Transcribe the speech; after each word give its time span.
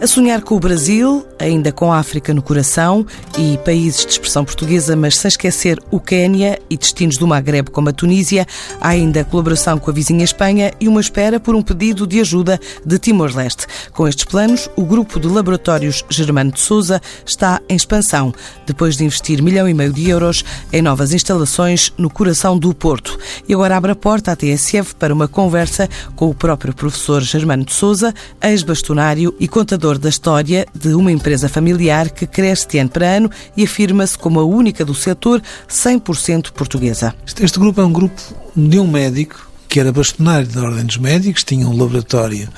A 0.00 0.06
sonhar 0.06 0.42
com 0.42 0.54
o 0.54 0.60
Brasil, 0.60 1.26
ainda 1.40 1.72
com 1.72 1.92
a 1.92 1.98
África 1.98 2.32
no 2.32 2.40
coração 2.40 3.04
e 3.36 3.58
países 3.64 4.06
de 4.06 4.12
expressão 4.12 4.44
portuguesa, 4.44 4.94
mas 4.94 5.16
sem 5.16 5.28
esquecer 5.28 5.76
o 5.90 5.98
Quênia 5.98 6.56
e 6.70 6.76
destinos 6.76 7.18
do 7.18 7.26
Magreb 7.26 7.68
como 7.70 7.88
a 7.88 7.92
Tunísia, 7.92 8.46
há 8.80 8.90
ainda 8.90 9.24
colaboração 9.24 9.76
com 9.76 9.90
a 9.90 9.92
vizinha 9.92 10.22
Espanha 10.22 10.72
e 10.78 10.86
uma 10.86 11.00
espera 11.00 11.40
por 11.40 11.56
um 11.56 11.62
pedido 11.62 12.06
de 12.06 12.20
ajuda 12.20 12.60
de 12.86 12.96
Timor-Leste. 12.96 13.66
Com 13.92 14.06
estes 14.06 14.24
planos, 14.24 14.70
o 14.76 14.84
grupo 14.84 15.18
de 15.18 15.26
laboratórios 15.26 16.04
Germano 16.08 16.52
de 16.52 16.60
Souza 16.60 17.02
está 17.26 17.60
em 17.68 17.74
expansão, 17.74 18.32
depois 18.68 18.96
de 18.96 19.04
investir 19.04 19.42
milhão 19.42 19.68
e 19.68 19.74
meio 19.74 19.92
de 19.92 20.08
euros 20.08 20.44
em 20.72 20.80
novas 20.80 21.12
instalações 21.12 21.92
no 21.98 22.08
coração 22.08 22.56
do 22.56 22.72
Porto. 22.72 23.18
E 23.48 23.52
agora 23.52 23.76
abre 23.76 23.90
a 23.90 23.96
porta 23.96 24.30
à 24.30 24.36
TSF 24.36 24.94
para 24.94 25.12
uma 25.12 25.26
conversa 25.26 25.88
com 26.14 26.30
o 26.30 26.34
próprio 26.34 26.72
professor 26.72 27.20
Germano 27.20 27.64
de 27.64 27.72
Souza, 27.72 28.14
ex-bastonário 28.40 29.34
e 29.40 29.48
contador 29.48 29.87
da 29.96 30.08
história 30.08 30.66
de 30.74 30.92
uma 30.94 31.12
empresa 31.12 31.48
familiar 31.48 32.10
que 32.10 32.26
cresce 32.26 32.68
de 32.68 32.78
ano 32.78 32.90
para 32.90 33.06
ano 33.06 33.30
e 33.56 33.64
afirma-se 33.64 34.18
como 34.18 34.40
a 34.40 34.44
única 34.44 34.84
do 34.84 34.94
setor 34.94 35.40
100% 35.68 36.50
portuguesa. 36.50 37.14
Este 37.40 37.58
grupo 37.58 37.80
é 37.80 37.84
um 37.84 37.92
grupo 37.92 38.20
de 38.54 38.78
um 38.78 38.86
médico 38.86 39.48
que 39.68 39.78
era 39.78 39.92
bastonário 39.92 40.48
da 40.48 40.62
Ordem 40.62 40.86
dos 40.86 40.96
Médicos, 40.96 41.44
tinha 41.44 41.68
um 41.68 41.76
laboratório 41.76 42.48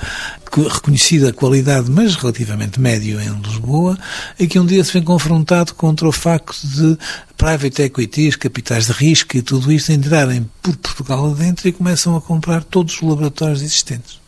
reconhecido 0.69 1.27
a 1.27 1.33
qualidade, 1.33 1.91
mas 1.91 2.15
relativamente 2.15 2.79
médio 2.79 3.19
em 3.19 3.41
Lisboa, 3.41 3.97
e 4.39 4.47
que 4.47 4.57
um 4.57 4.65
dia 4.65 4.83
se 4.83 4.93
vem 4.93 5.03
confrontado 5.03 5.73
contra 5.75 6.07
o 6.07 6.11
facto 6.11 6.55
de 6.63 6.97
private 7.37 7.83
equities, 7.83 8.35
capitais 8.35 8.87
de 8.87 8.93
risco 8.93 9.35
e 9.35 9.41
tudo 9.41 9.71
isso 9.71 9.91
entrarem 9.91 10.49
por 10.61 10.75
Portugal 10.77 11.31
adentro 11.31 11.67
e 11.67 11.71
começam 11.71 12.15
a 12.15 12.21
comprar 12.21 12.63
todos 12.63 12.95
os 12.95 13.01
laboratórios 13.01 13.61
existentes 13.61 14.20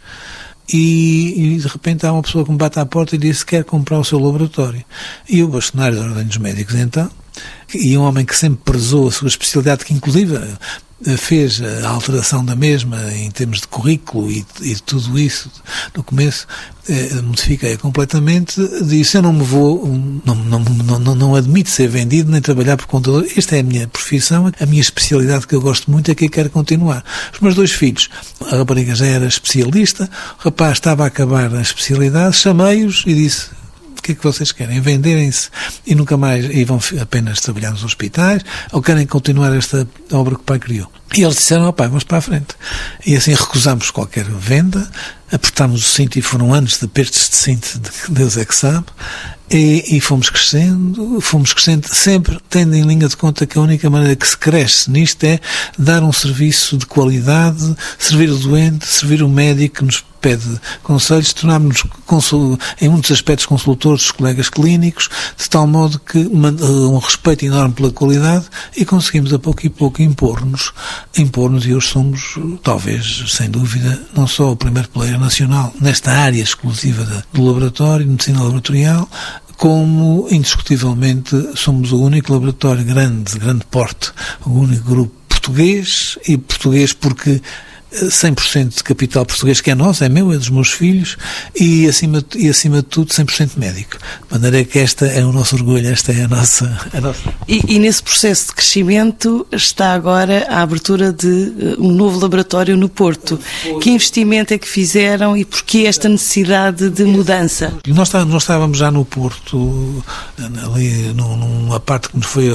e, 0.72 1.56
e, 1.56 1.58
de 1.58 1.68
repente 1.68 2.06
há 2.06 2.14
uma 2.14 2.22
pessoa 2.22 2.46
que 2.46 2.52
me 2.52 2.58
bate 2.58 2.80
à 2.80 2.86
porta 2.86 3.16
e 3.16 3.20
diz 3.20 3.44
que 3.44 3.58
quer 3.58 3.64
comprar 3.64 4.00
o 4.00 4.04
seu 4.04 4.20
laboratório. 4.20 4.84
E 5.28 5.44
o 5.44 5.48
bastonário 5.48 5.98
da 5.98 6.06
Ordem 6.06 6.26
dos 6.26 6.38
Médicos, 6.38 6.76
então, 6.76 7.10
e 7.74 7.98
um 7.98 8.04
homem 8.04 8.26
que 8.26 8.36
sempre 8.36 8.62
prezou 8.64 9.08
a 9.08 9.12
sua 9.12 9.28
especialidade, 9.28 9.84
que 9.84 9.94
inclusive 9.94 10.38
fez 11.18 11.62
a 11.62 11.90
alteração 11.90 12.44
da 12.44 12.56
mesma 12.56 13.12
em 13.14 13.30
termos 13.30 13.62
de 13.62 13.68
currículo 13.68 14.32
e, 14.32 14.46
e 14.62 14.76
tudo 14.76 15.20
isso 15.20 15.50
no 15.96 16.04
começo, 16.04 16.48
eh, 16.88 17.22
modifiquei 17.22 17.78
completamente, 17.78 18.62
disse 18.84 19.18
eu 19.18 19.22
não 19.22 19.34
me 19.34 19.44
vou, 19.44 19.88
não, 20.26 20.36
não, 20.36 20.60
não, 21.00 21.16
não 21.16 21.36
admito 21.36 21.70
ser 21.70 21.88
vendido 21.88 22.32
nem 22.32 22.42
trabalhar 22.42 22.78
por 22.78 22.88
contador, 22.88 23.26
esta 23.38 23.56
é 23.56 23.60
a 23.60 23.64
minha 23.64 23.88
profissão, 23.88 24.52
a 24.60 24.66
minha 24.66 24.82
especialidade 24.82 25.48
que 25.48 25.56
eu 25.56 25.62
gosto 25.62 25.92
muito 25.92 26.10
é 26.12 26.16
que 26.16 26.26
eu 26.26 26.30
quero 26.30 26.50
continuar. 26.50 27.04
Os 27.34 27.40
meus 27.40 27.56
dois 27.56 27.72
filhos, 27.72 28.10
a 28.52 28.58
rapariga 28.58 28.96
já 28.96 29.06
era 29.06 29.26
especialista, 29.26 30.10
o 30.40 30.44
rapaz 30.44 30.74
estava 30.74 31.04
a 31.04 31.08
acabar 31.08 31.54
a 31.54 31.62
especialidade, 31.62 32.36
chamei-os 32.36 33.04
e 33.06 33.14
disse 33.14 33.63
que 34.04 34.12
é 34.12 34.16
que 34.16 34.24
vocês 34.24 34.52
querem? 34.52 34.82
Venderem-se 34.82 35.50
e 35.88 35.96
nunca 35.96 36.18
mais, 36.18 36.46
e 36.46 36.64
vão 36.66 36.80
apenas 37.02 37.40
trabalhar 37.40 37.72
nos 37.72 37.84
hospitais, 37.84 38.44
ou 38.72 38.82
querem 38.82 39.08
continuar 39.08 39.56
esta 39.56 39.88
obra 40.12 40.36
que 40.36 40.42
o 40.42 40.44
pai 40.44 40.60
criou? 40.60 40.92
E 41.16 41.22
eles 41.22 41.38
disseram, 41.38 41.68
oh, 41.68 41.74
pai, 41.74 41.88
vamos 41.88 42.04
para 42.04 42.18
a 42.18 42.22
frente. 42.22 42.56
E 43.06 43.16
assim 43.16 43.34
recusamos 43.34 43.90
qualquer 43.92 44.26
venda, 44.26 44.90
apertámos 45.32 45.82
o 45.82 45.90
cinto 45.90 46.20
e 46.20 46.22
foram 46.22 46.54
anos 46.54 46.78
de 46.78 46.86
apertos 46.86 47.30
de 47.30 47.36
cinto, 47.36 47.80
de 47.80 47.90
Deus 48.10 48.38
é 48.38 48.46
que 48.46 48.56
sabe, 48.56 48.86
e, 49.50 49.98
e, 49.98 50.02
fomos 50.02 50.30
crescendo, 50.30 51.22
fomos 51.22 51.54
crescendo, 51.54 51.88
sempre 51.94 52.40
tendo 52.50 52.76
em 52.76 52.82
linha 52.82 53.08
de 53.08 53.16
conta 53.16 53.46
que 53.46 53.58
a 53.58 53.62
única 53.62 53.90
maneira 53.90 54.16
que 54.16 54.28
se 54.28 54.38
cresce 54.38 54.90
nisto 54.90 55.24
é 55.26 55.40
dar 55.78 56.02
um 56.02 56.12
serviço 56.12 56.78
de 56.78 56.86
qualidade, 56.88 57.76
servir 58.00 58.32
o 58.32 58.38
doente, 58.38 58.88
servir 58.88 59.22
o 59.22 59.30
médico 59.30 59.78
que 59.78 59.86
nos 59.86 60.04
pede 60.24 60.60
conselhos, 60.82 61.34
tornarmos 61.34 61.84
em 62.80 62.88
muitos 62.88 63.12
aspectos 63.12 63.46
consultores 63.46 64.04
dos 64.04 64.12
colegas 64.12 64.50
clínicos, 64.50 65.10
de 65.38 65.50
tal 65.50 65.68
modo 65.68 66.00
que 66.00 66.18
um 66.18 66.98
respeito 66.98 67.46
enorme 67.46 67.74
pela 67.74 67.92
qualidade 67.92 68.46
e 68.76 68.86
conseguimos 68.86 69.34
a 69.34 69.40
pouco 69.40 69.66
e 69.66 69.70
pouco 69.70 70.02
impor-nos, 70.02 70.72
impor-nos 71.18 71.66
e 71.66 71.74
hoje 71.74 71.90
somos, 71.90 72.40
talvez, 72.64 73.26
sem 73.28 73.50
dúvida, 73.50 74.02
não 74.16 74.26
só 74.26 74.54
o 74.54 74.56
primeiro 74.56 74.88
player 74.88 75.20
nacional 75.20 75.74
nesta 75.82 76.12
área 76.12 76.42
exclusiva 76.42 77.26
do 77.34 77.44
laboratório, 77.44 78.08
medicina 78.08 78.44
laboratorial, 78.44 79.10
como 79.58 80.28
indiscutivelmente 80.32 81.36
somos 81.56 81.92
o 81.92 82.02
único 82.02 82.32
laboratório 82.32 82.86
grande, 82.86 83.34
de 83.34 83.40
grande 83.40 83.66
porte, 83.66 84.12
o 84.46 84.52
único 84.52 84.90
grupo 84.90 85.24
português 85.28 86.18
e 86.26 86.38
português 86.38 86.94
porque 86.94 87.42
100% 87.94 88.78
de 88.78 88.84
capital 88.84 89.26
português, 89.26 89.62
que 89.62 89.72
é 89.72 89.76
nosso, 89.76 90.04
é 90.04 90.10
meu, 90.10 90.32
é 90.32 90.38
dos 90.38 90.50
meus 90.50 90.72
filhos, 90.72 91.18
e 91.56 91.88
acima, 91.88 92.24
e 92.36 92.50
acima 92.50 92.78
de 92.78 92.84
tudo 92.84 93.14
100% 93.14 93.52
médico. 93.58 93.98
De 93.98 94.34
maneira 94.34 94.64
que 94.66 94.80
esta 94.80 95.06
é 95.06 95.24
o 95.24 95.32
nosso 95.32 95.56
orgulho, 95.56 95.88
esta 95.88 96.12
é 96.12 96.24
a 96.24 96.28
nossa... 96.28 96.78
A 96.94 97.02
nossa... 97.02 97.22
E, 97.48 97.62
e, 97.68 97.80
nesse 97.80 98.02
processo 98.02 98.48
de 98.48 98.54
crescimento 98.54 99.46
está 99.52 99.94
agora 99.94 100.48
a 100.50 100.62
abertura 100.62 101.12
de 101.12 101.28
uh, 101.28 101.76
um 101.80 101.92
novo 101.92 102.20
laboratório 102.20 102.76
no 102.76 102.90
Porto. 102.90 103.40
Que 103.82 103.92
investimento 103.92 104.54
é 104.54 104.58
que 104.58 104.68
fizeram 104.68 105.38
e 105.38 105.46
porquê 105.46 105.80
esta 105.80 106.10
necessidade 106.10 106.90
de 106.90 107.04
mudança? 107.04 107.74
Nós, 107.88 108.12
nós 108.12 108.44
estávamos 108.44 108.78
já 108.78 108.90
no 108.90 109.06
Porto, 109.06 110.04
ali 110.66 111.14
numa 111.14 111.80
parte 111.80 112.10
que 112.10 112.18
nos 112.18 112.26
foi 112.26 112.50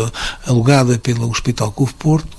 alugada 0.46 0.98
pelo 0.98 1.28
Hospital 1.28 1.70
Cuvo 1.72 1.94
Porto, 1.94 2.36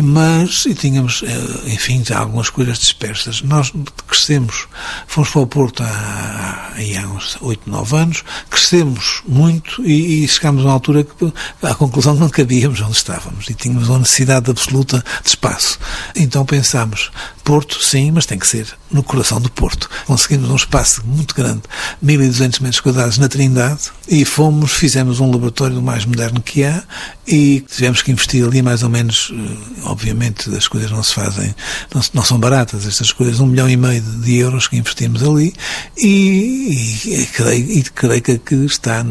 mas, 0.00 0.64
e 0.64 0.74
tínhamos, 0.74 1.22
eh, 1.22 1.72
enfim, 1.72 2.02
algumas 2.14 2.48
coisas 2.48 2.78
dispersas. 2.78 3.42
Nós 3.42 3.72
crescemos, 4.06 4.66
fomos 5.06 5.30
para 5.30 5.40
o 5.42 5.46
Porto 5.46 5.82
há, 5.82 6.72
há 6.74 7.08
uns 7.08 7.36
8, 7.40 7.68
9 7.68 7.96
anos, 7.96 8.24
crescemos 8.48 9.22
muito 9.28 9.84
e, 9.84 10.24
e 10.24 10.28
chegámos 10.28 10.62
a 10.62 10.68
uma 10.68 10.72
altura 10.72 11.04
que, 11.04 11.32
à 11.62 11.74
conclusão, 11.74 12.14
não 12.14 12.30
cabíamos 12.30 12.80
onde 12.80 12.96
estávamos 12.96 13.50
e 13.50 13.54
tínhamos 13.54 13.88
uma 13.88 13.98
necessidade 13.98 14.50
absoluta 14.50 15.04
de 15.22 15.28
espaço. 15.28 15.78
Então 16.16 16.44
pensámos, 16.46 17.10
Porto, 17.44 17.82
sim, 17.82 18.12
mas 18.12 18.24
tem 18.24 18.38
que 18.38 18.46
ser 18.46 18.66
no 18.90 19.02
coração 19.02 19.40
do 19.40 19.50
Porto. 19.50 19.90
Conseguimos 20.06 20.48
um 20.48 20.56
espaço 20.56 21.02
muito 21.04 21.34
grande, 21.34 21.62
1200 22.00 22.60
metros 22.60 22.80
quadrados 22.80 23.18
na 23.18 23.28
Trindade, 23.28 23.90
e 24.08 24.24
fomos, 24.24 24.72
fizemos 24.72 25.18
um 25.18 25.30
laboratório 25.30 25.74
do 25.74 25.82
mais 25.82 26.04
moderno 26.04 26.40
que 26.40 26.62
há 26.62 26.82
e 27.26 27.60
tivemos 27.60 28.02
que 28.02 28.12
investir 28.12 28.44
ali 28.44 28.62
mais 28.62 28.82
ou 28.82 28.88
menos, 28.88 29.32
eh, 29.32 29.81
obviamente 29.84 30.54
as 30.54 30.68
coisas 30.68 30.90
não 30.90 31.02
se 31.02 31.14
fazem, 31.14 31.54
não, 31.94 32.00
não 32.14 32.24
são 32.24 32.38
baratas 32.38 32.86
estas 32.86 33.12
coisas, 33.12 33.40
um 33.40 33.46
milhão 33.46 33.68
e 33.68 33.76
meio 33.76 34.00
de 34.00 34.36
euros 34.36 34.68
que 34.68 34.76
investimos 34.76 35.22
ali 35.22 35.54
e, 35.96 36.08
e, 37.04 37.22
e 37.22 37.26
creio, 37.26 37.70
e 37.70 37.82
creio 37.82 38.22
que 38.22 38.54
está, 38.54 39.04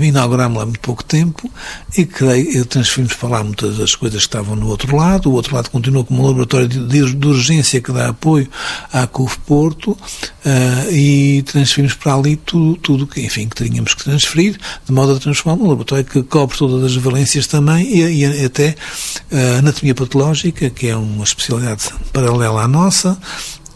inaugurámos 0.00 0.58
lá 0.58 0.64
muito 0.64 0.80
pouco 0.80 1.04
tempo 1.04 1.50
e 1.96 2.04
creio, 2.04 2.64
transferimos 2.66 3.14
para 3.14 3.28
lá 3.28 3.44
muitas 3.44 3.76
das 3.78 3.94
coisas 3.94 4.20
que 4.20 4.28
estavam 4.28 4.56
no 4.56 4.68
outro 4.68 4.94
lado, 4.96 5.30
o 5.30 5.32
outro 5.32 5.54
lado 5.54 5.70
continua 5.70 6.04
como 6.04 6.22
um 6.22 6.26
laboratório 6.26 6.68
de, 6.68 6.86
de, 6.86 7.14
de 7.14 7.26
urgência 7.26 7.80
que 7.80 7.92
dá 7.92 8.08
apoio 8.08 8.48
à 8.92 9.06
CUF 9.06 9.38
Porto 9.40 9.92
uh, 9.92 10.92
e 10.92 11.42
transferimos 11.42 11.94
para 11.94 12.14
ali 12.14 12.36
tudo, 12.36 12.76
tudo 12.76 13.06
que, 13.06 13.20
enfim, 13.20 13.48
que 13.48 13.56
teríamos 13.56 13.94
que 13.94 14.04
transferir, 14.04 14.58
de 14.84 14.92
modo 14.92 15.14
a 15.14 15.18
transformar 15.18 15.62
um 15.62 15.68
laboratório 15.68 16.04
que 16.04 16.22
cobre 16.22 16.56
todas 16.56 16.84
as 16.84 16.96
valências 16.96 17.46
também 17.46 17.86
e, 17.86 18.24
e 18.24 18.44
até 18.44 18.74
a 19.32 19.58
anatomia 19.58 19.87
patológica, 19.94 20.70
que 20.70 20.88
é 20.88 20.96
uma 20.96 21.24
especialidade 21.24 21.84
paralela 22.12 22.62
à 22.62 22.68
nossa, 22.68 23.18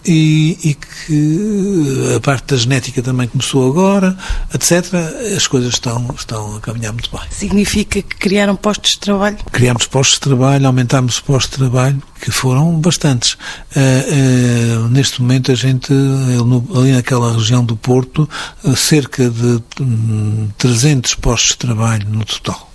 e, 0.05 0.59
e, 0.65 0.75
que 0.75 2.15
a 2.17 2.21
parte 2.21 2.47
da 2.47 2.57
genética 2.57 3.03
também 3.03 3.29
começou 3.29 3.69
agora, 3.69 4.17
etc. 4.53 4.95
As 5.37 5.47
coisas 5.47 5.75
estão, 5.75 6.13
estão 6.17 6.57
a 6.57 6.61
caminhar 6.61 6.93
muito 6.93 7.11
bem. 7.11 7.21
Significa 7.31 8.03
que 8.03 8.17
criaram 8.17 8.57
postos 8.57 8.93
de 8.93 8.99
trabalho? 8.99 9.37
Criámos 9.53 9.87
postos 9.87 10.15
de 10.17 10.21
trabalho, 10.21 10.67
aumentámos 10.67 11.15
os 11.15 11.21
postos 11.21 11.53
de 11.53 11.59
trabalho, 11.59 12.03
que 12.21 12.31
foram 12.31 12.81
bastantes. 12.81 13.35
Uh, 13.35 14.85
uh, 14.85 14.89
neste 14.89 15.21
momento 15.21 15.53
a 15.53 15.55
gente, 15.55 15.93
ali 15.93 16.93
naquela 16.93 17.33
região 17.35 17.65
do 17.65 17.77
Porto, 17.77 18.29
cerca 18.77 19.31
de 19.31 19.63
um, 19.81 20.49
300 20.59 21.15
postos 21.17 21.53
de 21.53 21.59
trabalho 21.59 22.09
no 22.09 22.25
total. 22.25 22.73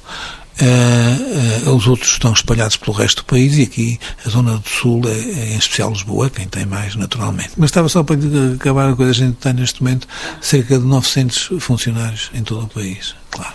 Uh, 0.59 1.69
uh, 1.69 1.75
os 1.75 1.85
outros 1.87 2.11
estão 2.11 2.33
espalhados 2.33 2.77
pelo 2.77 2.97
resto 2.97 3.21
do 3.21 3.25
país 3.25 3.57
e 3.57 3.63
aqui 3.63 3.99
a 4.25 4.29
zona 4.29 4.57
do 4.57 4.67
sul, 4.67 5.01
é, 5.05 5.11
é, 5.11 5.53
em 5.53 5.57
especial 5.57 5.91
Lisboa, 5.91 6.29
quem 6.31 6.47
tem 6.47 6.65
mais 6.65 6.95
naturalmente. 6.95 7.51
Mas 7.57 7.69
estava 7.69 7.87
só 7.89 8.03
para 8.03 8.17
acabar 8.55 8.89
a 8.89 8.95
coisa, 8.95 9.11
a 9.11 9.13
gente 9.13 9.35
tem 9.35 9.53
neste 9.53 9.83
momento 9.83 10.07
cerca 10.41 10.79
de 10.79 10.85
900 10.85 11.49
funcionários 11.59 12.31
em 12.33 12.43
todo 12.43 12.63
o 12.63 12.67
país 12.67 13.15
claro. 13.37 13.53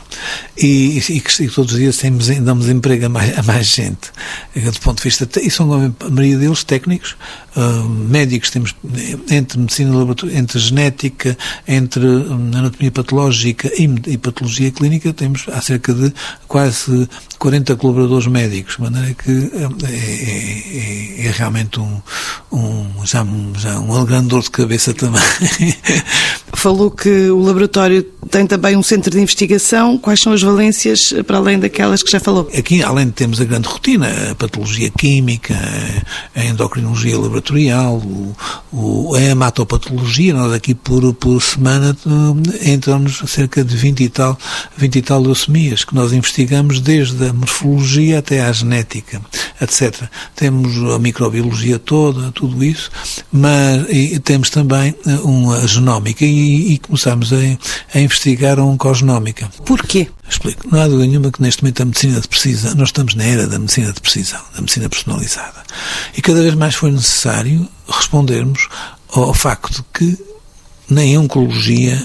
E, 0.56 0.98
e, 0.98 1.16
e, 1.40 1.48
todos 1.48 1.72
os 1.72 1.78
dias 1.78 1.96
temos, 1.96 2.28
damos 2.28 2.68
emprego 2.68 3.06
a 3.06 3.08
mais, 3.08 3.38
a 3.38 3.42
mais 3.42 3.66
gente, 3.66 4.12
do 4.54 4.80
ponto 4.80 4.98
de 4.98 5.04
vista, 5.04 5.28
e 5.40 5.50
são 5.50 5.72
a 5.72 5.90
maioria 6.08 6.38
deles 6.38 6.62
técnicos, 6.62 7.16
uh, 7.56 7.88
médicos, 7.88 8.50
temos 8.50 8.74
entre 9.30 9.58
medicina 9.58 9.96
laboratória, 9.96 10.38
entre 10.38 10.58
genética, 10.58 11.36
entre 11.66 12.06
hum, 12.06 12.50
anatomia 12.54 12.92
patológica 12.92 13.68
e, 13.76 13.84
e, 14.06 14.18
patologia 14.18 14.70
clínica, 14.70 15.12
temos 15.12 15.46
há 15.48 15.60
cerca 15.60 15.92
de 15.92 16.12
quase 16.46 17.08
40 17.38 17.74
colaboradores 17.76 18.26
médicos, 18.28 18.76
de 18.76 18.82
maneira 18.82 19.14
que 19.14 19.30
hum, 19.30 19.76
é, 19.82 19.88
é, 19.88 21.24
é, 21.24 21.26
é 21.26 21.30
realmente 21.32 21.80
um, 21.80 22.00
um, 22.52 23.04
já, 23.04 23.26
já 23.58 23.80
um 23.80 24.04
grande 24.04 24.28
dor 24.28 24.42
de 24.42 24.50
cabeça 24.50 24.94
também 24.94 25.22
Falou 26.54 26.90
que 26.90 27.30
o 27.30 27.40
laboratório 27.40 28.02
tem 28.30 28.46
também 28.46 28.76
um 28.76 28.82
centro 28.82 29.10
de 29.10 29.20
investigação. 29.20 29.98
Quais 29.98 30.20
são 30.20 30.32
as 30.32 30.42
valências 30.42 31.12
para 31.26 31.38
além 31.38 31.58
daquelas 31.58 32.02
que 32.02 32.10
já 32.10 32.20
falou? 32.20 32.48
Aqui, 32.56 32.82
além 32.82 33.06
de 33.06 33.12
termos 33.12 33.40
a 33.40 33.44
grande 33.44 33.68
rotina, 33.68 34.08
a 34.30 34.34
patologia 34.34 34.90
química, 34.90 35.54
a 36.34 36.44
endocrinologia 36.44 37.18
laboratorial, 37.18 37.96
o, 37.96 38.36
o, 38.72 39.14
a 39.14 39.20
hematopatologia, 39.20 40.34
nós 40.34 40.52
aqui 40.52 40.74
por, 40.74 41.12
por 41.14 41.40
semana 41.42 41.96
entram-nos 42.64 43.22
cerca 43.30 43.64
de 43.64 43.76
20 43.76 44.00
e 44.02 44.08
tal, 44.08 44.38
20 44.76 44.96
e 44.96 45.02
tal 45.02 45.20
leucemias 45.20 45.84
que 45.84 45.94
nós 45.94 46.12
investigamos 46.12 46.80
desde 46.80 47.26
a 47.26 47.32
morfologia 47.32 48.18
até 48.18 48.42
à 48.42 48.52
genética, 48.52 49.20
etc. 49.60 50.04
Temos 50.34 50.76
a 50.92 50.98
microbiologia 50.98 51.78
toda, 51.78 52.30
tudo 52.32 52.62
isso, 52.64 52.90
mas 53.30 53.86
temos 54.24 54.50
também 54.50 54.94
uma 55.22 55.66
genómica 55.66 56.24
e, 56.24 56.41
e 56.42 56.78
começamos 56.78 57.32
a, 57.32 57.36
a 57.94 58.00
investigar 58.00 58.58
a 58.58 58.64
oncogenómica. 58.64 59.50
Porquê? 59.64 60.08
Explico. 60.28 60.66
Não 60.70 60.80
há 60.80 60.86
dúvida 60.86 61.06
nenhuma 61.06 61.30
que 61.30 61.42
neste 61.42 61.62
momento 61.62 61.82
a 61.82 61.84
medicina 61.84 62.20
de 62.20 62.28
precisão, 62.28 62.74
nós 62.74 62.88
estamos 62.88 63.14
na 63.14 63.24
era 63.24 63.46
da 63.46 63.58
medicina 63.58 63.92
de 63.92 64.00
precisão, 64.00 64.40
da 64.54 64.60
medicina 64.60 64.88
personalizada. 64.88 65.62
E 66.16 66.22
cada 66.22 66.40
vez 66.42 66.54
mais 66.54 66.74
foi 66.74 66.90
necessário 66.90 67.68
respondermos 67.88 68.68
ao 69.12 69.34
facto 69.34 69.84
que 69.92 70.18
na 70.88 71.02
oncologia 71.18 71.96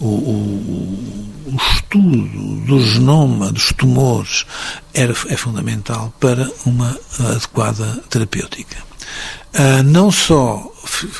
uh, 0.00 0.04
o, 0.04 0.08
o, 0.08 1.52
o, 1.52 1.56
estudo 1.74 2.66
do 2.66 2.84
genoma 2.84 3.50
dos 3.50 3.72
tumores 3.72 4.44
era, 4.92 5.12
é 5.28 5.36
fundamental 5.36 6.12
para 6.20 6.50
uma 6.66 6.96
adequada 7.18 8.02
terapêutica. 8.10 8.91
Uh, 9.52 9.82
não 9.82 10.10
só 10.10 10.72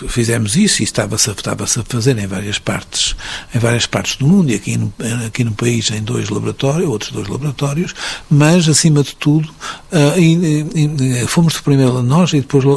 fizemos 0.08 0.56
isso 0.56 0.82
e 0.82 0.84
estava-se 0.84 1.31
estava 1.31 1.64
a 1.64 1.67
fazer 1.67 2.19
em 2.19 2.26
várias 2.26 2.58
partes 2.58 3.14
em 3.55 3.58
várias 3.58 3.87
partes 3.87 4.17
do 4.17 4.26
mundo 4.26 4.50
e 4.50 4.55
aqui 4.55 4.76
no, 4.76 4.93
aqui 5.26 5.44
no 5.44 5.52
país 5.52 5.90
em 5.90 6.02
dois 6.02 6.31
laboratórios 6.31 6.88
outros 6.88 7.12
dois 7.12 7.29
laboratórios 7.29 7.94
mas 8.31 8.69
acima 8.69 9.02
de 9.02 9.14
tudo 9.17 9.49
uh, 9.49 10.19
e, 10.19 11.23
e, 11.23 11.26
fomos 11.26 11.61
primeiro 11.61 12.02
nós 12.02 12.32
e 12.32 12.40
depois 12.40 12.64
uh, 12.64 12.69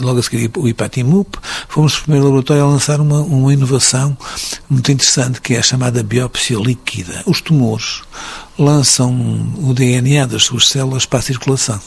logo 0.00 0.20
a 0.20 0.22
seguir 0.22 0.50
o 0.56 0.68
IPATIMUP 0.68 1.38
fomos 1.68 1.96
o 1.98 2.02
primeiro 2.02 2.26
laboratório 2.26 2.62
a 2.62 2.66
lançar 2.66 3.00
uma, 3.00 3.20
uma 3.20 3.52
inovação 3.52 4.16
muito 4.68 4.92
interessante 4.92 5.40
que 5.40 5.54
é 5.54 5.58
a 5.58 5.62
chamada 5.62 6.02
biópsia 6.02 6.58
líquida. 6.58 7.22
Os 7.26 7.40
tumores 7.40 8.02
lançam 8.58 9.12
o 9.58 9.72
DNA 9.74 10.26
das 10.26 10.44
suas 10.44 10.68
células 10.68 11.06
para 11.06 11.18
a 11.18 11.22
circulação 11.22 11.80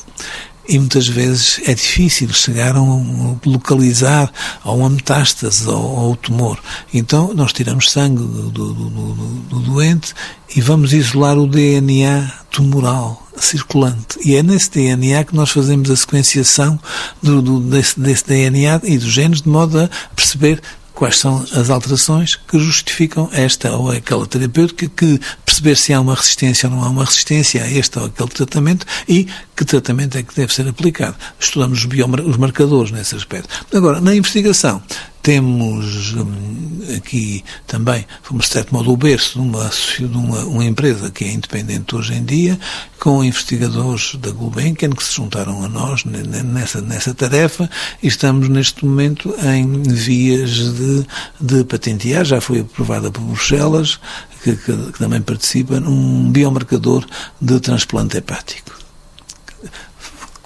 e 0.67 0.77
muitas 0.77 1.07
vezes 1.07 1.61
é 1.65 1.73
difícil 1.73 2.31
chegar 2.33 2.75
a 2.75 2.81
um, 2.81 3.39
localizar 3.45 4.31
a 4.63 4.71
uma 4.71 4.89
metástase 4.89 5.67
ao, 5.67 5.99
ao 5.99 6.15
tumor. 6.15 6.59
Então 6.93 7.33
nós 7.33 7.53
tiramos 7.53 7.91
sangue 7.91 8.21
do, 8.21 8.49
do, 8.49 8.73
do, 8.73 9.13
do, 9.49 9.59
doente 9.59 10.13
e 10.55 10.61
vamos 10.61 10.93
isolar 10.93 11.37
o 11.37 11.47
DNA 11.47 12.31
tumoral 12.51 13.27
circulante. 13.39 14.17
E 14.25 14.35
é 14.35 14.43
nesse 14.43 14.71
DNA 14.71 15.23
que 15.23 15.35
nós 15.35 15.51
fazemos 15.51 15.89
a 15.91 15.95
sequenciação 15.95 16.79
do, 17.21 17.59
desse, 17.59 17.99
desse 17.99 18.25
DNA 18.25 18.81
e 18.83 18.97
dos 18.97 19.11
genes 19.11 19.41
de 19.41 19.49
modo 19.49 19.79
a 19.79 19.89
perceber 20.15 20.61
quais 20.97 21.19
são 21.19 21.45
as 21.53 21.69
alterações 21.69 22.35
que 22.35 22.57
justificam 22.57 23.29
esta 23.31 23.71
ou 23.71 23.91
aquela 23.91 24.25
terapêutica, 24.25 24.89
que 24.89 25.19
perceber 25.45 25.77
se 25.77 25.93
há 25.93 26.01
uma 26.01 26.15
resistência 26.15 26.67
ou 26.67 26.75
não 26.75 26.83
há 26.83 26.89
uma 26.89 27.05
resistência 27.05 27.63
a 27.63 27.71
este 27.71 27.99
ou 27.99 28.05
aquele 28.05 28.29
tratamento 28.29 28.83
e 29.07 29.27
que 29.55 29.63
tratamento 29.63 30.17
é 30.17 30.23
que 30.23 30.35
deve 30.35 30.51
ser 30.51 30.67
aplicado. 30.67 31.15
Estudamos 31.39 31.85
os, 31.85 32.25
os 32.25 32.37
marcadores 32.37 32.89
nesse 32.89 33.15
aspecto. 33.15 33.47
Agora, 33.71 34.01
na 34.01 34.15
investigação, 34.15 34.81
temos 35.21 36.13
hum, 36.13 36.79
aqui 36.95 37.43
também, 37.65 38.05
fomos 38.23 38.45
de 38.45 38.51
certo 38.51 38.73
modo 38.73 38.91
o 38.91 38.97
berço 38.97 39.39
de 39.39 39.45
uma, 39.45 39.69
de 39.69 40.05
uma, 40.05 40.45
uma, 40.45 40.65
empresa 40.65 41.11
que 41.11 41.25
é 41.25 41.31
independente 41.31 41.95
hoje 41.95 42.13
em 42.13 42.23
dia, 42.23 42.59
com 42.99 43.23
investigadores 43.23 44.15
da 44.15 44.31
Gulbenkian 44.31 44.91
que 44.91 45.03
se 45.03 45.15
juntaram 45.15 45.63
a 45.63 45.67
nós 45.67 46.05
nessa, 46.05 46.81
nessa 46.81 47.13
tarefa 47.13 47.69
e 48.01 48.07
estamos 48.07 48.47
neste 48.49 48.85
momento 48.85 49.33
em 49.43 49.83
vias 49.83 50.51
de, 50.51 51.05
de 51.39 51.63
patentear, 51.63 52.23
já 52.23 52.39
foi 52.39 52.61
aprovada 52.61 53.11
por 53.11 53.21
Bruxelas, 53.21 53.99
que, 54.43 54.55
que, 54.55 54.91
que 54.91 54.99
também 54.99 55.21
participa 55.21 55.79
num 55.79 56.31
biomarcador 56.31 57.05
de 57.41 57.59
transplante 57.59 58.17
hepático 58.17 58.77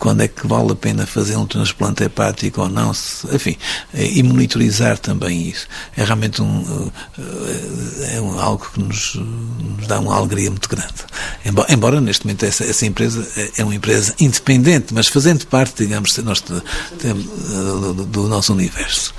quando 0.02 0.22
é 0.22 0.28
que 0.28 0.48
vale 0.48 0.72
a 0.72 0.76
pena 0.76 1.06
fazer 1.06 1.36
um 1.36 1.46
transplante 1.46 2.04
hepático 2.04 2.62
ou 2.62 2.68
não, 2.68 2.92
se, 2.92 3.24
enfim, 3.36 3.56
e 3.94 4.24
monitorizar 4.24 4.98
também 4.98 5.48
isso. 5.48 5.68
É 5.96 6.04
realmente 6.04 6.42
um, 6.42 6.92
eh, 7.20 8.16
é 8.16 8.20
um, 8.20 8.40
algo 8.40 8.68
que 8.74 8.82
nos, 8.82 9.14
nos, 9.14 9.86
dá 9.86 10.00
uma 10.00 10.16
alegria 10.16 10.50
muito 10.50 10.68
grande. 10.68 11.06
Embora, 11.46 11.72
embora 11.72 12.02
neste 12.02 12.26
momento 12.26 12.44
essa, 12.44 12.64
essa, 12.64 12.84
empresa 12.84 13.28
é 13.56 13.64
uma 13.64 13.76
empresa 13.76 14.16
independente, 14.20 14.92
mas 14.92 15.08
fazendo 15.08 15.46
parte, 15.46 15.84
digamos, 15.84 16.16
do, 16.16 17.94
do 18.06 18.28
nosso 18.28 18.54
universo 18.54 19.14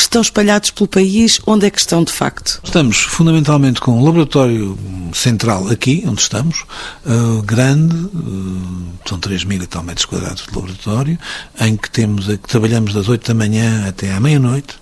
estão 0.00 0.22
espalhados 0.22 0.70
pelo 0.70 0.88
país? 0.88 1.40
Onde 1.46 1.66
é 1.66 1.70
que 1.70 1.78
estão 1.78 2.04
de 2.04 2.12
facto? 2.12 2.60
Estamos 2.62 2.98
fundamentalmente 2.98 3.80
com 3.80 3.98
um 3.98 4.04
laboratório 4.04 4.78
central 5.12 5.68
aqui, 5.68 6.04
onde 6.06 6.20
estamos, 6.20 6.64
uh, 7.04 7.42
grande, 7.42 7.96
uh, 7.96 8.92
são 9.06 9.18
3 9.18 9.44
mil 9.44 9.62
e 9.62 9.66
tal 9.66 9.82
metros 9.82 10.06
quadrados 10.06 10.44
de 10.44 10.54
laboratório, 10.54 11.18
em 11.60 11.76
que 11.76 11.90
temos, 11.90 12.26
que 12.26 12.48
trabalhamos 12.48 12.92
das 12.92 13.08
8 13.08 13.26
da 13.26 13.34
manhã 13.34 13.88
até 13.88 14.12
à 14.12 14.20
meia-noite, 14.20 14.76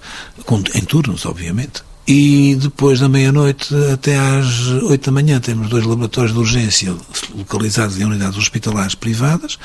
em 0.75 0.85
turnos, 0.85 1.27
obviamente, 1.27 1.83
e 2.07 2.57
depois 2.57 2.99
da 2.99 3.09
meia-noite 3.09 3.75
até 3.93 4.19
às 4.19 4.69
oito 4.83 5.07
da 5.07 5.13
manhã 5.13 5.39
temos 5.39 5.69
dois 5.69 5.85
laboratórios 5.85 6.33
de 6.33 6.39
urgência 6.39 6.95
localizados 7.35 7.99
em 7.99 8.05
unidades 8.05 8.37
hospitalares 8.37 8.95
privadas, 8.95 9.59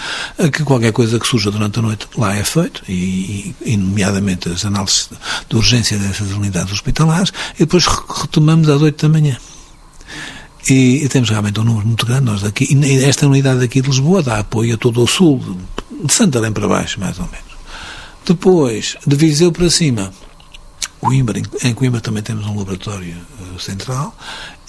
que 0.53 0.63
qualquer 0.63 0.91
coisa 0.91 1.19
que 1.19 1.27
surja 1.27 1.49
durante 1.49 1.79
a 1.79 1.81
noite 1.81 2.07
lá 2.15 2.35
é 2.35 2.43
feito, 2.43 2.83
e, 2.87 3.55
e 3.65 3.75
nomeadamente 3.75 4.49
as 4.49 4.63
análises 4.65 5.09
de 5.49 5.55
urgência 5.55 5.97
dessas 5.97 6.31
unidades 6.31 6.71
hospitalares, 6.73 7.31
e 7.55 7.59
depois 7.59 7.85
retomamos 7.85 8.69
às 8.69 8.81
oito 8.81 9.07
da 9.07 9.11
manhã. 9.11 9.37
E, 10.69 11.03
e, 11.03 11.09
temos 11.09 11.29
realmente 11.29 11.59
um 11.59 11.63
número 11.63 11.87
muito 11.87 12.05
grande. 12.05 12.25
Nós 12.25 12.41
daqui, 12.41 12.67
e 12.69 13.03
esta 13.05 13.25
unidade 13.25 13.63
aqui 13.63 13.81
de 13.81 13.87
Lisboa 13.87 14.21
dá 14.21 14.39
apoio 14.39 14.75
a 14.75 14.77
todo 14.77 15.01
o 15.01 15.07
sul, 15.07 15.41
de 16.03 16.13
Santarém 16.13 16.51
para 16.51 16.67
baixo, 16.67 16.99
mais 16.99 17.17
ou 17.19 17.25
menos. 17.25 17.47
Depois, 18.25 18.97
de 19.07 19.15
Viseu 19.15 19.51
para 19.51 19.69
cima, 19.69 20.11
Coimbra, 20.99 21.39
em 21.63 21.73
Coimbra 21.73 22.01
também 22.01 22.23
temos 22.23 22.45
um 22.45 22.57
laboratório 22.57 23.15
uh, 23.39 23.59
central, 23.59 24.15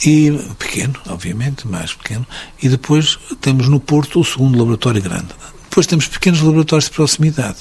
e 0.05 0.31
pequeno, 0.59 0.95
obviamente, 1.09 1.67
mais 1.67 1.93
pequeno, 1.93 2.27
e 2.63 2.69
depois 2.69 3.19
temos 3.41 3.69
no 3.69 3.81
Porto 3.81 4.21
o 4.21 4.25
segundo 4.25 4.59
laboratório 4.59 5.03
grande. 5.03 5.29
Depois 5.69 5.87
temos 5.87 6.07
pequenos 6.09 6.41
laboratórios 6.41 6.87
de 6.87 6.91
proximidade, 6.95 7.59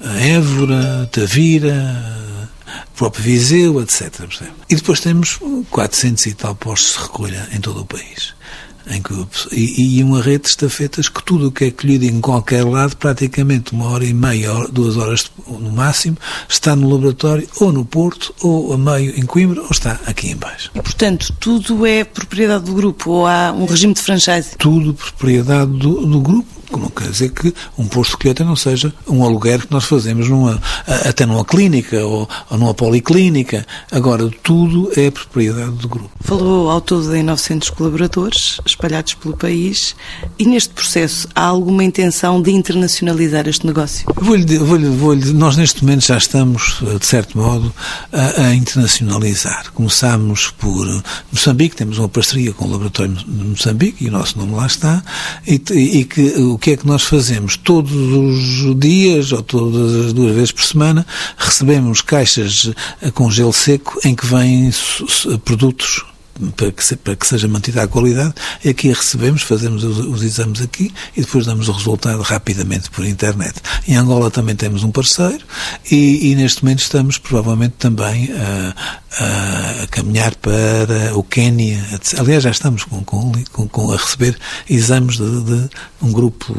Évora, 0.00 1.08
Tavira, 1.12 2.18
próprio 2.96 3.22
Viseu, 3.22 3.80
etc. 3.80 4.24
E 4.68 4.74
depois 4.74 5.00
temos 5.00 5.38
400 5.70 6.26
e 6.26 6.34
tal 6.34 6.54
postos 6.54 6.94
de 6.94 7.02
recolha 7.02 7.48
em 7.52 7.60
todo 7.60 7.82
o 7.82 7.86
país. 7.86 8.34
Em 8.90 9.02
que, 9.02 9.12
e, 9.52 9.98
e 9.98 10.02
uma 10.02 10.22
rede 10.22 10.44
de 10.44 10.48
estafetas 10.50 11.08
que 11.08 11.22
tudo 11.22 11.48
o 11.48 11.52
que 11.52 11.66
é 11.66 11.70
colhido 11.70 12.04
em 12.04 12.20
qualquer 12.20 12.64
lado, 12.64 12.96
praticamente 12.96 13.72
uma 13.72 13.86
hora 13.86 14.04
e 14.04 14.14
meia, 14.14 14.50
duas 14.72 14.96
horas 14.96 15.30
no 15.46 15.70
máximo, 15.70 16.16
está 16.48 16.74
no 16.74 16.88
laboratório 16.88 17.48
ou 17.60 17.72
no 17.72 17.84
Porto, 17.84 18.34
ou 18.42 18.72
a 18.72 18.78
meio 18.78 19.18
em 19.18 19.26
Coimbra, 19.26 19.60
ou 19.60 19.70
está 19.70 20.00
aqui 20.06 20.30
embaixo. 20.30 20.70
E, 20.74 20.80
portanto, 20.80 21.32
tudo 21.38 21.86
é 21.86 22.04
propriedade 22.04 22.64
do 22.64 22.74
grupo 22.74 23.10
ou 23.10 23.26
há 23.26 23.52
um 23.52 23.66
regime 23.66 23.94
de 23.94 24.00
franchise? 24.00 24.56
Tudo 24.58 24.94
propriedade 24.94 25.70
do, 25.72 26.06
do 26.06 26.20
grupo 26.20 26.57
não 26.76 26.88
quer 26.88 27.10
dizer 27.10 27.30
que 27.30 27.54
um 27.78 27.86
posto 27.86 28.12
de 28.12 28.16
colheita 28.18 28.44
não 28.44 28.56
seja 28.56 28.92
um 29.06 29.24
aluguer 29.24 29.66
que 29.66 29.72
nós 29.72 29.84
fazemos 29.84 30.28
numa, 30.28 30.60
até 30.86 31.24
numa 31.24 31.44
clínica 31.44 32.04
ou, 32.04 32.28
ou 32.50 32.58
numa 32.58 32.74
policlínica. 32.74 33.66
Agora, 33.90 34.28
tudo 34.42 34.90
é 34.96 35.10
propriedade 35.10 35.72
do 35.72 35.88
grupo. 35.88 36.10
Falou 36.20 36.70
ao 36.70 36.80
todo 36.80 37.14
em 37.14 37.22
900 37.22 37.70
colaboradores 37.70 38.60
espalhados 38.66 39.14
pelo 39.14 39.36
país 39.36 39.94
e 40.38 40.44
neste 40.44 40.74
processo 40.74 41.28
há 41.34 41.44
alguma 41.44 41.84
intenção 41.84 42.42
de 42.42 42.50
internacionalizar 42.50 43.48
este 43.48 43.66
negócio? 43.66 44.06
Vou-lhe, 44.16 44.58
vou-lhe, 44.58 44.88
vou-lhe, 44.88 45.32
nós 45.32 45.56
neste 45.56 45.82
momento 45.82 46.04
já 46.04 46.18
estamos, 46.18 46.82
de 46.98 47.06
certo 47.06 47.38
modo, 47.38 47.72
a, 48.12 48.48
a 48.48 48.54
internacionalizar. 48.54 49.72
Começámos 49.72 50.50
por 50.50 50.86
Moçambique, 51.32 51.76
temos 51.76 51.98
uma 51.98 52.08
parceria 52.08 52.52
com 52.52 52.66
o 52.66 52.70
Laboratório 52.70 53.14
de 53.14 53.44
Moçambique 53.44 54.04
e 54.04 54.08
o 54.08 54.12
nosso 54.12 54.38
nome 54.38 54.54
lá 54.54 54.66
está, 54.66 55.02
e, 55.46 55.60
e 55.70 56.04
que 56.04 56.34
o 56.58 56.60
que 56.60 56.72
é 56.72 56.76
que 56.76 56.88
nós 56.88 57.04
fazemos? 57.04 57.56
Todos 57.56 57.92
os 57.92 58.76
dias, 58.76 59.30
ou 59.30 59.44
todas 59.44 60.06
as 60.06 60.12
duas 60.12 60.34
vezes 60.34 60.50
por 60.50 60.64
semana, 60.64 61.06
recebemos 61.36 62.00
caixas 62.00 62.72
eh, 63.00 63.12
com 63.12 63.30
gelo 63.30 63.52
seco 63.52 63.96
em 64.04 64.12
que 64.12 64.26
vêm 64.26 64.68
produtos 65.44 66.04
para 66.56 66.72
que, 66.72 66.96
para 66.96 67.16
que 67.16 67.26
seja 67.26 67.48
mantida 67.48 67.82
a 67.82 67.88
qualidade, 67.88 68.34
e 68.64 68.68
aqui 68.68 68.90
a 68.90 68.94
recebemos, 68.94 69.42
fazemos 69.42 69.84
os, 69.84 69.98
os, 69.98 70.22
exames 70.22 70.60
aqui 70.60 70.92
e 71.16 71.20
depois 71.20 71.46
damos 71.46 71.68
o 71.68 71.72
resultado 71.72 72.22
rapidamente 72.22 72.90
por 72.90 73.04
internet. 73.04 73.54
Em 73.86 73.96
Angola 73.96 74.30
também 74.30 74.54
temos 74.54 74.82
um 74.82 74.90
parceiro 74.90 75.44
e, 75.90 76.30
e 76.30 76.34
neste 76.34 76.64
momento 76.64 76.80
estamos 76.80 77.18
provavelmente 77.18 77.74
também 77.78 78.30
a, 78.32 79.82
a, 79.82 79.86
caminhar 79.88 80.34
para 80.36 81.14
o 81.14 81.22
Quênia. 81.22 81.84
Aliás, 82.18 82.42
já 82.42 82.50
estamos 82.50 82.84
com, 82.84 83.02
com, 83.04 83.68
com 83.68 83.92
a 83.92 83.96
receber 83.96 84.38
exames 84.68 85.16
de, 85.16 85.42
de 85.42 85.70
um 86.02 86.12
grupo 86.12 86.56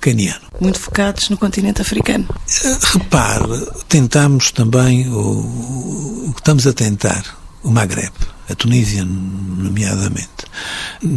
caniano. 0.00 0.40
Muito 0.60 0.78
focados 0.78 1.28
no 1.30 1.36
continente 1.36 1.82
africano. 1.82 2.28
Eh, 2.64 2.78
repare, 2.92 3.66
tentamos 3.88 4.52
também, 4.52 5.08
o, 5.08 6.28
o 6.28 6.32
que 6.32 6.40
estamos 6.40 6.66
a 6.66 6.72
tentar, 6.72 7.24
o 7.66 7.70
Maghreb, 7.70 8.12
a 8.48 8.54
Tunísia, 8.54 9.04
nomeadamente, 9.04 10.28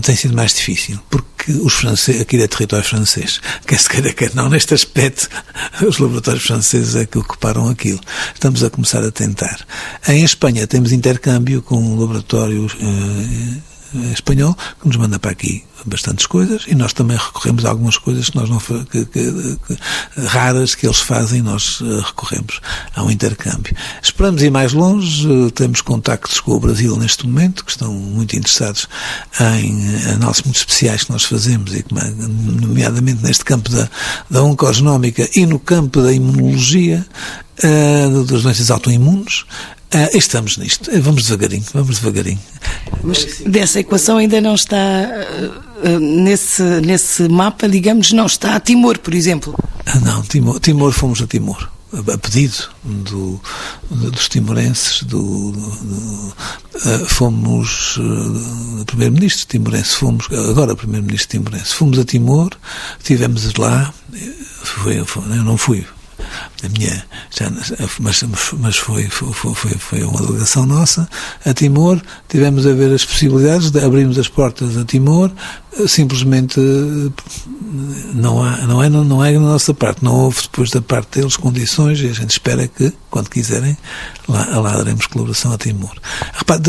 tem 0.01 0.15
sido 0.15 0.35
mais 0.35 0.55
difícil, 0.55 0.99
porque 1.07 1.51
os 1.51 1.75
franceses, 1.75 2.21
aqui 2.21 2.41
é 2.41 2.47
território 2.47 2.83
francês, 2.83 3.39
quer 3.67 3.77
se 3.77 3.87
queira, 3.87 4.11
quer 4.11 4.33
não, 4.33 4.49
neste 4.49 4.73
aspecto, 4.73 5.29
os 5.87 5.99
laboratórios 5.99 6.43
franceses 6.43 6.95
é 6.95 7.05
que 7.05 7.19
ocuparam 7.19 7.69
aquilo. 7.69 7.99
Estamos 8.33 8.63
a 8.63 8.69
começar 8.71 9.03
a 9.03 9.11
tentar. 9.11 9.59
Em 10.07 10.23
Espanha 10.23 10.65
temos 10.65 10.91
intercâmbio 10.91 11.61
com 11.61 11.99
laboratórios 11.99 12.73
uh, 12.73 12.77
eh, 12.81 13.68
espanhol 14.13 14.55
que 14.79 14.87
nos 14.87 14.97
manda 14.97 15.17
para 15.19 15.31
aqui 15.31 15.63
bastantes 15.85 16.25
coisas 16.25 16.63
e 16.67 16.75
nós 16.75 16.93
também 16.93 17.17
recorremos 17.17 17.65
a 17.65 17.69
algumas 17.69 17.97
coisas 17.97 18.29
que 18.29 18.35
nós 18.35 18.49
não 18.49 18.59
que, 18.59 19.05
que, 19.05 19.05
que, 19.05 19.77
raras 20.27 20.75
que 20.75 20.85
eles 20.85 20.99
fazem 20.99 21.41
nós 21.41 21.79
uh, 21.81 22.01
recorremos 22.01 22.59
ao 22.95 23.09
intercâmbio. 23.09 23.75
Esperamos 24.01 24.41
ir 24.41 24.51
mais 24.51 24.73
longe 24.73 25.27
uh, 25.27 25.51
temos 25.51 25.81
contactos 25.81 26.39
com 26.39 26.51
o 26.51 26.59
Brasil 26.59 26.95
neste 26.97 27.25
momento 27.25 27.63
que 27.63 27.71
estão 27.71 27.93
muito 27.93 28.35
interessados 28.35 28.87
em 29.39 30.13
análises 30.13 30.43
muito 30.43 30.57
especiais 30.57 31.03
que 31.03 31.11
nós 31.11 31.23
fazemos 31.23 31.73
e 31.73 31.85
nomeadamente 32.61 33.23
neste 33.23 33.45
campo 33.45 33.69
da, 33.69 33.89
da 34.29 34.43
oncogenómica 34.43 35.29
e 35.35 35.45
no 35.45 35.59
campo 35.59 36.01
da 36.01 36.11
imunologia 36.11 37.05
das 38.25 38.43
doenças 38.43 38.71
autoimunes 38.71 39.45
ah, 39.91 40.09
estamos 40.13 40.57
nisto. 40.57 40.89
Vamos 41.01 41.23
devagarinho, 41.23 41.63
vamos 41.73 41.99
devagarinho. 41.99 42.39
Mas 43.03 43.41
dessa 43.45 43.79
equação 43.79 44.17
ainda 44.17 44.39
não 44.39 44.53
está 44.53 44.77
uh, 45.83 45.99
nesse, 45.99 46.61
nesse 46.81 47.27
mapa, 47.27 47.67
digamos, 47.67 48.11
não 48.11 48.27
está 48.27 48.55
a 48.55 48.59
Timor, 48.59 48.99
por 48.99 49.15
exemplo. 49.15 49.55
Ah, 49.85 49.99
não, 49.99 50.21
Timor, 50.21 50.59
Timor 50.59 50.91
fomos 50.91 51.21
a 51.21 51.27
Timor. 51.27 51.69
A 51.91 52.17
pedido 52.19 52.69
do, 52.83 53.41
dos 53.89 54.29
timorenses, 54.29 55.01
do, 55.01 55.51
do, 55.51 56.35
uh, 56.85 57.05
fomos 57.07 57.97
uh, 57.97 58.85
primeiro-ministro 58.85 59.47
timorense, 59.47 59.95
fomos, 59.95 60.27
agora 60.51 60.75
primeiro-ministro 60.75 61.39
timorense, 61.39 61.73
fomos 61.73 61.97
a 61.97 62.05
Timor, 62.05 62.51
estivemos 62.99 63.55
lá, 63.55 63.91
foi, 64.61 65.03
foi, 65.03 65.23
eu 65.23 65.43
não 65.43 65.57
fui, 65.57 65.83
a 66.63 66.69
minha, 66.69 67.05
já, 67.29 67.51
mas, 67.99 68.23
mas 68.59 68.77
foi, 68.77 69.07
foi, 69.09 69.33
foi, 69.33 69.71
foi 69.71 70.03
uma 70.03 70.21
delegação 70.21 70.65
nossa 70.65 71.07
a 71.45 71.53
Timor, 71.53 72.01
tivemos 72.27 72.65
a 72.65 72.73
ver 72.73 72.93
as 72.93 73.05
possibilidades, 73.05 73.71
de, 73.71 73.79
abrimos 73.79 74.17
as 74.17 74.27
portas 74.27 74.77
a 74.77 74.85
Timor, 74.85 75.31
simplesmente 75.87 76.59
não, 78.13 78.43
há, 78.43 78.57
não, 78.65 78.83
é, 78.83 78.89
não 78.89 79.23
é 79.23 79.31
na 79.31 79.39
nossa 79.39 79.73
parte, 79.73 80.03
não 80.03 80.15
houve 80.15 80.41
depois 80.43 80.71
da 80.71 80.81
parte 80.81 81.19
deles 81.19 81.37
condições 81.37 81.99
e 82.01 82.07
a 82.07 82.13
gente 82.13 82.31
espera 82.31 82.67
que, 82.67 82.91
quando 83.09 83.29
quiserem, 83.29 83.77
lá, 84.27 84.45
lá 84.59 84.77
daremos 84.77 85.05
colaboração 85.05 85.53
a 85.53 85.57
Timor. 85.57 85.95
Repare, 86.33 86.61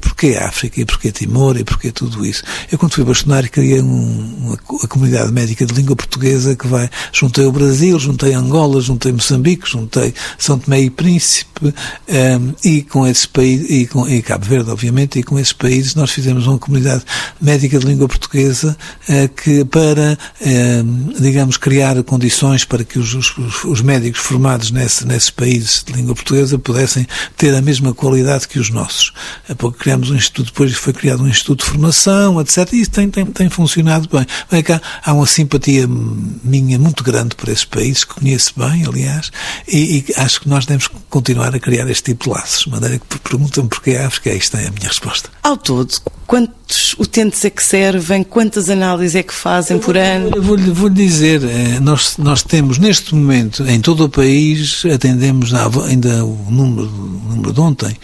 porquê 0.00 0.36
África 0.40 0.80
e 0.80 0.84
porquê 0.84 1.12
Timor 1.12 1.56
e 1.56 1.64
porquê 1.64 1.92
tudo 1.92 2.24
isso? 2.24 2.42
Eu 2.72 2.78
quando 2.78 2.94
fui 2.94 3.04
bastonário 3.04 3.50
criei 3.50 3.80
um, 3.80 4.36
uma, 4.38 4.58
a 4.82 4.88
comunidade 4.88 5.30
médica 5.32 5.66
de 5.66 5.74
língua 5.74 5.94
portuguesa 5.94 6.56
que 6.56 6.66
vai, 6.66 6.88
juntei 7.12 7.44
o 7.44 7.52
Brasil, 7.52 7.98
juntei 7.98 8.32
Angola, 8.32 8.73
juntei 8.80 9.12
Moçambique, 9.12 9.68
juntei 9.68 10.14
São 10.38 10.58
Tomé 10.58 10.80
e 10.80 10.90
Príncipe 10.90 11.66
um, 11.66 12.54
e 12.64 12.82
com 12.82 13.06
esses 13.06 13.26
países, 13.26 13.70
e, 13.70 13.86
com, 13.86 14.08
e 14.08 14.22
Cabo 14.22 14.46
Verde 14.46 14.70
obviamente, 14.70 15.18
e 15.18 15.22
com 15.22 15.38
esses 15.38 15.52
países 15.52 15.94
nós 15.94 16.10
fizemos 16.10 16.46
uma 16.46 16.58
comunidade 16.58 17.04
médica 17.40 17.78
de 17.78 17.86
língua 17.86 18.08
portuguesa 18.08 18.76
uh, 19.08 19.28
que 19.28 19.64
para, 19.64 20.18
uh, 20.40 21.20
digamos, 21.20 21.56
criar 21.56 22.02
condições 22.02 22.64
para 22.64 22.84
que 22.84 22.98
os, 22.98 23.14
os, 23.14 23.64
os 23.64 23.80
médicos 23.80 24.20
formados 24.20 24.70
nesse, 24.70 25.06
nesses 25.06 25.30
países 25.30 25.82
de 25.84 25.92
língua 25.92 26.14
portuguesa 26.14 26.58
pudessem 26.58 27.06
ter 27.36 27.54
a 27.54 27.62
mesma 27.62 27.94
qualidade 27.94 28.48
que 28.48 28.58
os 28.58 28.70
nossos. 28.70 29.12
Há 29.48 29.54
pouco 29.54 29.78
criamos 29.78 30.10
um 30.10 30.16
instituto, 30.16 30.46
depois 30.46 30.74
foi 30.74 30.92
criado 30.92 31.22
um 31.22 31.28
instituto 31.28 31.64
de 31.64 31.70
formação, 31.70 32.40
etc. 32.40 32.72
E 32.72 32.80
isso 32.80 32.90
tem, 32.90 33.08
tem, 33.10 33.24
tem 33.26 33.48
funcionado 33.48 34.08
bem. 34.12 34.26
bem 34.50 34.62
cá, 34.62 34.80
há 35.04 35.12
uma 35.12 35.26
simpatia 35.26 35.86
minha 35.86 36.78
muito 36.78 37.02
grande 37.02 37.34
por 37.34 37.48
esses 37.48 37.64
países, 37.64 38.04
que 38.04 38.14
conheço 38.14 38.52
bem, 38.56 38.63
aliás, 38.70 39.30
e, 39.66 39.98
e 39.98 40.14
acho 40.16 40.40
que 40.40 40.48
nós 40.48 40.66
devemos 40.66 40.88
continuar 41.08 41.54
a 41.54 41.60
criar 41.60 41.88
este 41.88 42.12
tipo 42.12 42.24
de 42.24 42.30
laços. 42.30 42.64
De 42.64 42.70
maneira 42.70 42.98
que 42.98 43.18
perguntam 43.18 43.66
porquê 43.66 43.96
a 43.96 44.06
África, 44.06 44.30
aí 44.30 44.38
está 44.38 44.58
a 44.58 44.70
minha 44.70 44.88
resposta. 44.88 45.28
Ao 45.42 45.56
todo, 45.56 45.94
quantos 46.26 46.94
utentes 46.98 47.44
é 47.44 47.50
que 47.50 47.62
servem? 47.62 48.22
Quantas 48.22 48.70
análises 48.70 49.16
é 49.16 49.22
que 49.22 49.34
fazem 49.34 49.78
por 49.78 49.96
ano? 49.96 50.42
Vou-lhe 50.42 50.70
vou 50.70 50.88
dizer, 50.88 51.42
eh, 51.44 51.80
nós, 51.80 52.16
nós 52.18 52.42
temos 52.42 52.78
neste 52.78 53.14
momento, 53.14 53.64
em 53.66 53.80
todo 53.80 54.04
o 54.04 54.08
país, 54.08 54.84
atendemos 54.92 55.52
ainda 55.54 56.24
o 56.24 56.50
número, 56.50 56.88
o 56.88 57.28
número 57.30 57.52
de 57.52 57.60
ontem, 57.60 57.96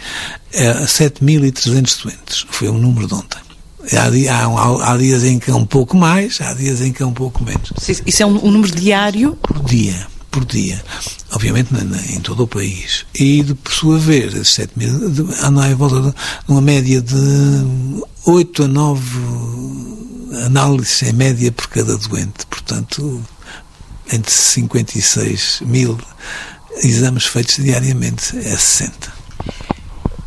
é 0.53 0.73
7.300 0.85 2.03
doentes. 2.03 2.45
Foi 2.49 2.67
o 2.67 2.77
número 2.77 3.07
de 3.07 3.13
ontem. 3.13 3.39
Há, 3.93 4.07
há, 4.33 4.93
há, 4.93 4.97
dias 4.97 5.23
em 5.23 5.39
que 5.39 5.49
é 5.49 5.55
um 5.55 5.65
pouco 5.65 5.97
mais, 5.97 6.39
há 6.39 6.53
dias 6.53 6.81
em 6.81 6.93
que 6.93 7.01
é 7.01 7.05
um 7.05 7.13
pouco 7.13 7.43
menos. 7.43 7.71
Isso 8.05 8.21
é 8.21 8.25
um, 8.25 8.45
um 8.45 8.51
número 8.51 8.73
diário? 8.73 9.35
Por 9.41 9.59
dia 9.63 10.07
por 10.31 10.45
dia, 10.45 10.81
obviamente 11.31 11.69
em 12.09 12.19
todo 12.21 12.43
o 12.43 12.47
país. 12.47 13.05
E, 13.13 13.43
de, 13.43 13.53
por 13.53 13.71
sua 13.73 13.99
vez, 13.99 14.33
esses 14.33 14.53
7 14.53 14.71
mil 14.77 14.89
andam 15.43 15.69
em 15.69 15.75
volta 15.75 16.01
de 16.01 16.15
uma 16.47 16.61
média 16.61 17.01
de 17.01 17.15
8 18.25 18.63
a 18.63 18.67
9 18.67 19.01
análises 20.45 21.03
em 21.03 21.13
média 21.13 21.51
por 21.51 21.67
cada 21.67 21.97
doente. 21.97 22.45
Portanto, 22.49 23.21
entre 24.11 24.31
56 24.31 25.61
mil 25.65 25.97
exames 26.83 27.25
feitos 27.25 27.57
diariamente 27.57 28.37
é 28.37 28.55
60. 28.55 29.21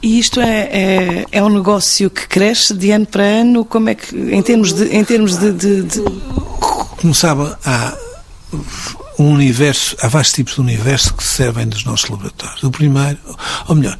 E 0.02 0.18
isto 0.18 0.38
é, 0.38 0.68
é, 0.70 1.26
é, 1.32 1.42
um 1.42 1.48
negócio 1.48 2.10
que 2.10 2.28
cresce 2.28 2.74
de 2.74 2.90
ano 2.90 3.06
para 3.06 3.24
ano? 3.24 3.64
Como 3.64 3.88
é 3.88 3.94
que, 3.94 4.14
em 4.14 4.42
termos 4.42 4.74
de. 4.74 4.84
Em 4.94 5.02
termos 5.02 5.38
de, 5.38 5.50
de, 5.50 5.82
de... 5.82 6.02
Como 7.00 7.14
sabe, 7.14 7.50
há 7.64 7.96
um 9.18 9.32
universo, 9.32 9.96
há 10.00 10.08
vários 10.08 10.32
tipos 10.32 10.54
de 10.54 10.60
universo 10.60 11.14
que 11.14 11.24
servem 11.24 11.66
dos 11.66 11.84
nossos 11.84 12.08
laboratórios. 12.08 12.62
O 12.62 12.70
primeiro, 12.70 13.18
ou 13.68 13.74
melhor, 13.74 13.96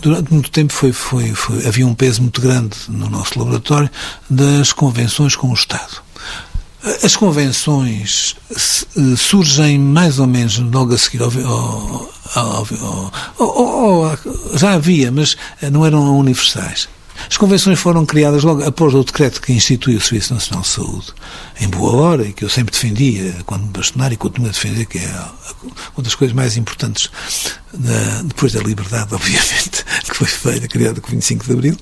durante 0.00 0.32
muito 0.32 0.50
tempo 0.50 0.72
foi, 0.72 0.92
foi, 0.92 1.34
foi, 1.34 1.66
havia 1.66 1.86
um 1.86 1.94
peso 1.94 2.22
muito 2.22 2.40
grande 2.40 2.76
no 2.88 3.08
nosso 3.08 3.38
laboratório 3.38 3.90
das 4.28 4.72
convenções 4.72 5.34
com 5.36 5.48
o 5.48 5.54
Estado. 5.54 6.02
As 7.02 7.16
convenções 7.16 8.36
surgem 9.16 9.78
mais 9.78 10.20
ou 10.20 10.26
menos 10.26 10.58
logo 10.58 10.94
a 10.94 10.98
seguir 10.98 11.22
ao, 11.22 12.10
ao, 12.34 12.66
ao, 13.38 14.18
já 14.54 14.74
havia, 14.74 15.10
mas 15.10 15.36
não 15.72 15.84
eram 15.84 16.16
universais. 16.16 16.88
As 17.28 17.36
convenções 17.36 17.78
foram 17.78 18.04
criadas 18.04 18.44
logo 18.44 18.62
após 18.62 18.94
o 18.94 19.02
decreto 19.02 19.40
que 19.40 19.52
instituiu 19.52 19.98
o 19.98 20.00
Serviço 20.00 20.34
Nacional 20.34 20.62
de 20.62 20.68
Saúde, 20.68 21.06
em 21.60 21.68
boa 21.68 21.96
hora, 21.96 22.22
e 22.24 22.32
que 22.32 22.44
eu 22.44 22.48
sempre 22.48 22.72
defendia 22.72 23.34
quando 23.46 23.64
bastonar 23.64 24.12
e 24.12 24.16
continuo 24.16 24.48
a 24.48 24.52
defender, 24.52 24.86
que 24.86 24.98
é 24.98 25.24
uma 25.96 26.02
das 26.02 26.14
coisas 26.14 26.34
mais 26.34 26.56
importantes 26.56 27.10
da, 27.72 28.22
depois 28.22 28.52
da 28.52 28.60
liberdade, 28.60 29.12
obviamente, 29.14 29.84
que 30.04 30.14
foi 30.14 30.26
feita, 30.26 30.68
criada 30.68 31.00
com 31.00 31.10
25 31.10 31.44
de 31.46 31.52
Abril. 31.52 31.76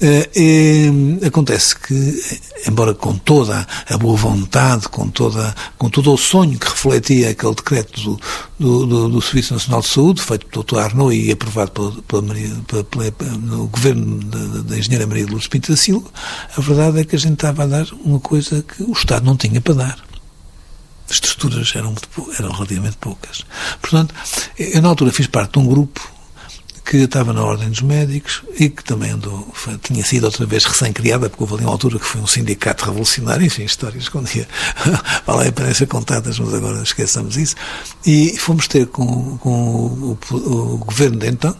Uh, 0.00 1.26
acontece 1.26 1.76
que, 1.76 2.40
embora 2.68 2.94
com 2.94 3.16
toda 3.16 3.66
a 3.90 3.98
boa 3.98 4.16
vontade, 4.16 4.88
com, 4.88 5.08
toda, 5.08 5.54
com 5.76 5.90
todo 5.90 6.12
o 6.12 6.16
sonho 6.16 6.56
que 6.56 6.68
refletia 6.68 7.30
aquele 7.30 7.54
decreto 7.54 8.00
do, 8.00 8.20
do, 8.58 8.86
do, 8.86 9.08
do 9.08 9.22
Serviço 9.22 9.54
Nacional 9.54 9.80
de 9.80 9.88
Saúde, 9.88 10.22
feito 10.22 10.46
pelo 10.46 10.64
Dr. 10.64 10.78
Arnaud 10.78 11.14
e 11.14 11.32
aprovado 11.32 12.04
no 13.40 13.66
governo 13.66 14.20
da, 14.24 14.62
da 14.62 14.78
engenheira 14.78 15.06
Maria 15.06 15.24
de 15.24 15.30
Lourdes 15.30 15.48
Pinto 15.48 15.72
da 15.72 15.76
Silva, 15.76 16.08
a 16.56 16.60
verdade 16.60 17.00
é 17.00 17.04
que 17.04 17.16
a 17.16 17.18
gente 17.18 17.34
estava 17.34 17.64
a 17.64 17.66
dar 17.66 17.86
uma 18.04 18.20
coisa 18.20 18.62
que 18.62 18.84
o 18.84 18.92
Estado 18.92 19.26
não 19.26 19.36
tinha 19.36 19.60
para 19.60 19.74
dar. 19.74 20.07
As 21.08 21.16
estruturas 21.16 21.72
eram, 21.74 21.94
eram 22.38 22.52
relativamente 22.52 22.96
poucas. 22.98 23.44
Portanto, 23.80 24.14
eu 24.58 24.82
na 24.82 24.88
altura 24.88 25.12
fiz 25.12 25.26
parte 25.26 25.52
de 25.52 25.58
um 25.58 25.66
grupo 25.66 26.18
que 26.88 26.96
estava 26.96 27.34
na 27.34 27.42
Ordem 27.42 27.68
dos 27.68 27.82
Médicos 27.82 28.42
e 28.58 28.70
que 28.70 28.82
também 28.82 29.10
andou, 29.10 29.46
foi, 29.52 29.76
tinha 29.76 30.02
sido 30.02 30.24
outra 30.24 30.46
vez 30.46 30.64
recém-criada, 30.64 31.28
porque 31.28 31.42
houve 31.42 31.56
ali 31.56 31.64
uma 31.64 31.72
altura 31.72 31.98
que 31.98 32.04
foi 32.06 32.18
um 32.18 32.26
sindicato 32.26 32.86
revolucionário, 32.86 33.44
enfim, 33.44 33.64
histórias 33.64 34.08
que 34.08 34.16
um 34.16 34.22
dia 34.22 34.48
vale 35.26 35.48
a 35.48 35.52
pena 35.52 35.74
ser 35.74 35.86
contadas, 35.86 36.38
mas 36.38 36.54
agora 36.54 36.82
esqueçamos 36.82 37.36
isso. 37.36 37.56
E 38.06 38.38
fomos 38.38 38.66
ter 38.68 38.86
com, 38.86 39.36
com 39.36 39.50
o, 39.50 40.18
o, 40.30 40.34
o 40.36 40.78
governo 40.78 41.18
de 41.18 41.28
então, 41.28 41.54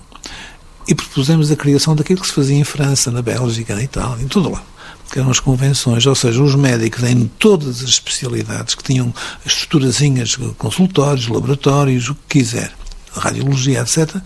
e 0.86 0.94
propusemos 0.94 1.50
a 1.50 1.56
criação 1.56 1.94
daquilo 1.94 2.22
que 2.22 2.26
se 2.26 2.32
fazia 2.32 2.56
em 2.56 2.64
França, 2.64 3.10
na 3.10 3.20
Bélgica, 3.20 3.74
na 3.74 3.82
Itália, 3.82 4.24
em 4.24 4.28
todo 4.28 4.50
lá 4.50 4.62
que 5.10 5.18
eram 5.18 5.30
as 5.30 5.40
convenções, 5.40 6.06
ou 6.06 6.14
seja, 6.14 6.42
os 6.42 6.54
médicos 6.54 7.02
em 7.04 7.26
todas 7.38 7.82
as 7.82 7.88
especialidades 7.88 8.74
que 8.74 8.84
tinham 8.84 9.12
estruturazinhas, 9.44 10.36
consultórios, 10.56 11.28
laboratórios, 11.28 12.08
o 12.10 12.14
que 12.14 12.40
quiser, 12.40 12.72
radiologia, 13.12 13.80
etc., 13.80 14.16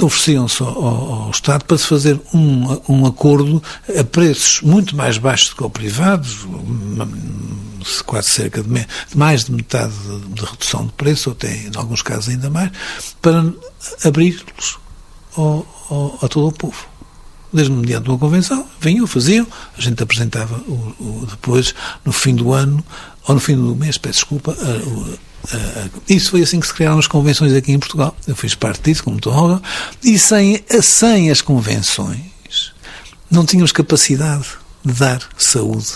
ofereciam-se 0.00 0.62
ao, 0.62 0.84
ao, 0.84 1.30
Estado 1.30 1.64
para 1.64 1.76
se 1.76 1.86
fazer 1.86 2.20
um, 2.32 2.80
um 2.88 3.06
acordo 3.06 3.62
a 3.98 4.04
preços 4.04 4.60
muito 4.62 4.96
mais 4.96 5.18
baixos 5.18 5.50
do 5.50 5.56
que 5.56 5.64
o 5.64 5.70
privado, 5.70 6.28
quase 8.06 8.28
cerca 8.28 8.62
de, 8.62 8.86
mais 9.14 9.44
de 9.44 9.52
metade 9.52 9.92
de, 10.28 10.44
redução 10.44 10.86
de 10.86 10.92
preço, 10.92 11.30
ou 11.30 11.32
até 11.32 11.52
em 11.52 11.70
alguns 11.74 12.02
casos 12.02 12.28
ainda 12.28 12.48
mais, 12.48 12.70
para 13.20 13.52
abrir-los 14.04 14.78
a 16.22 16.28
todo 16.28 16.48
o 16.48 16.52
povo 16.52 16.97
desde 17.52 17.72
mediante 17.72 18.08
uma 18.08 18.18
convenção, 18.18 18.66
vinham, 18.80 19.06
faziam, 19.06 19.46
a 19.76 19.80
gente 19.80 20.02
apresentava 20.02 20.56
o, 20.68 20.94
o, 21.00 21.26
depois, 21.28 21.74
no 22.04 22.12
fim 22.12 22.34
do 22.34 22.52
ano, 22.52 22.84
ou 23.26 23.34
no 23.34 23.40
fim 23.40 23.56
do 23.56 23.74
mês, 23.74 23.98
peço 23.98 24.20
desculpa, 24.20 24.56
a, 24.58 25.56
a, 25.56 25.84
a, 25.84 25.88
isso 26.08 26.30
foi 26.30 26.42
assim 26.42 26.60
que 26.60 26.66
se 26.66 26.74
criaram 26.74 26.98
as 26.98 27.06
convenções 27.06 27.52
aqui 27.52 27.72
em 27.72 27.78
Portugal. 27.78 28.16
Eu 28.26 28.36
fiz 28.36 28.54
parte 28.54 28.82
disso, 28.82 29.04
como 29.04 29.16
estou 29.16 29.60
e 30.02 30.18
sem, 30.18 30.62
sem 30.82 31.30
as 31.30 31.40
convenções 31.40 32.38
não 33.30 33.44
tínhamos 33.44 33.72
capacidade 33.72 34.48
de 34.84 34.92
dar 34.94 35.20
saúde, 35.36 35.88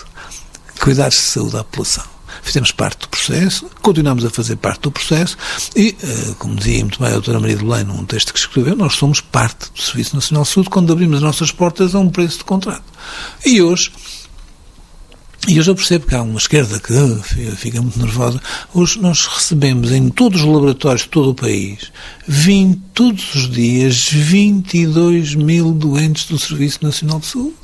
cuidar 0.80 1.09
de 1.09 1.16
saúde 1.16 1.56
à 1.56 1.64
população 1.64 2.04
fizemos 2.43 2.73
parte 2.73 3.03
do 3.03 3.09
processo, 3.09 3.71
continuamos 3.81 4.25
a 4.25 4.31
fazer 4.31 4.57
parte 4.57 4.83
do 4.83 4.91
processo 4.91 5.37
e, 5.77 5.97
eh, 6.03 6.35
como 6.39 6.57
dizia 6.57 6.81
muito 6.81 6.99
bem 6.99 7.09
a 7.09 7.13
doutora 7.13 7.41
Maria 7.41 7.57
de 7.57 7.65
Belém 7.65 7.85
num 7.85 8.05
texto 8.05 8.33
que 8.33 8.39
escreveu, 8.39 8.77
nós 8.77 8.95
somos 8.95 9.21
parte 9.21 9.71
do 9.73 9.81
Serviço 9.81 10.17
Nacional 10.17 10.43
de 10.43 10.51
Saúde 10.51 10.69
quando 10.69 10.93
abrimos 10.93 11.17
as 11.17 11.23
nossas 11.23 11.51
portas 11.53 11.95
a 11.95 12.01
um 12.01 12.11
preço 12.11 12.39
de 12.39 12.45
contrato. 12.45 12.85
E 13.47 13.63
hoje, 13.63 13.93
e 15.49 15.59
hoje 15.59 15.71
eu 15.71 15.75
percebo 15.75 16.07
que 16.07 16.15
há 16.15 16.23
uma 16.23 16.39
esquerda 16.39 16.79
que 16.79 16.93
uh, 16.93 17.57
fica 17.57 17.81
muito 17.81 17.99
nervosa. 17.99 18.41
Hoje 18.75 19.01
nós 19.01 19.27
recebemos 19.27 19.91
em 19.91 20.09
todos 20.09 20.41
os 20.41 20.47
laboratórios 20.47 21.03
de 21.03 21.09
todo 21.09 21.31
o 21.31 21.35
país, 21.35 21.93
20, 22.27 22.81
todos 22.93 23.35
os 23.35 23.51
dias, 23.51 24.09
22 24.09 25.35
mil 25.35 25.73
doentes 25.73 26.27
do 26.27 26.39
Serviço 26.39 26.81
Nacional 26.83 27.21
de 27.21 27.27
Saúde 27.27 27.62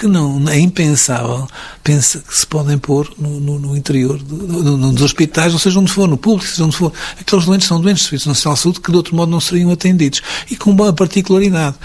que 0.00 0.06
não 0.06 0.48
é 0.48 0.58
impensável 0.58 1.46
pensa 1.84 2.20
que 2.20 2.34
se 2.34 2.46
podem 2.46 2.78
pôr 2.78 3.12
no, 3.18 3.38
no, 3.38 3.58
no 3.58 3.76
interior 3.76 4.18
do, 4.18 4.34
no, 4.78 4.92
dos 4.92 5.02
hospitais, 5.02 5.52
ou 5.52 5.58
seja, 5.58 5.78
onde 5.78 5.92
for, 5.92 6.08
no 6.08 6.16
público, 6.16 6.48
seja 6.48 6.64
onde 6.64 6.76
for. 6.76 6.90
Aqueles 7.20 7.44
doentes 7.44 7.68
são 7.68 7.78
doentes 7.78 8.04
do 8.04 8.06
Serviço 8.06 8.28
Nacional 8.28 8.54
de 8.54 8.62
Saúde 8.62 8.80
que 8.80 8.90
de 8.90 8.96
outro 8.96 9.14
modo 9.14 9.30
não 9.30 9.40
seriam 9.40 9.70
atendidos. 9.70 10.22
E 10.50 10.56
com 10.56 10.70
uma 10.70 10.90
particularidade. 10.90 11.76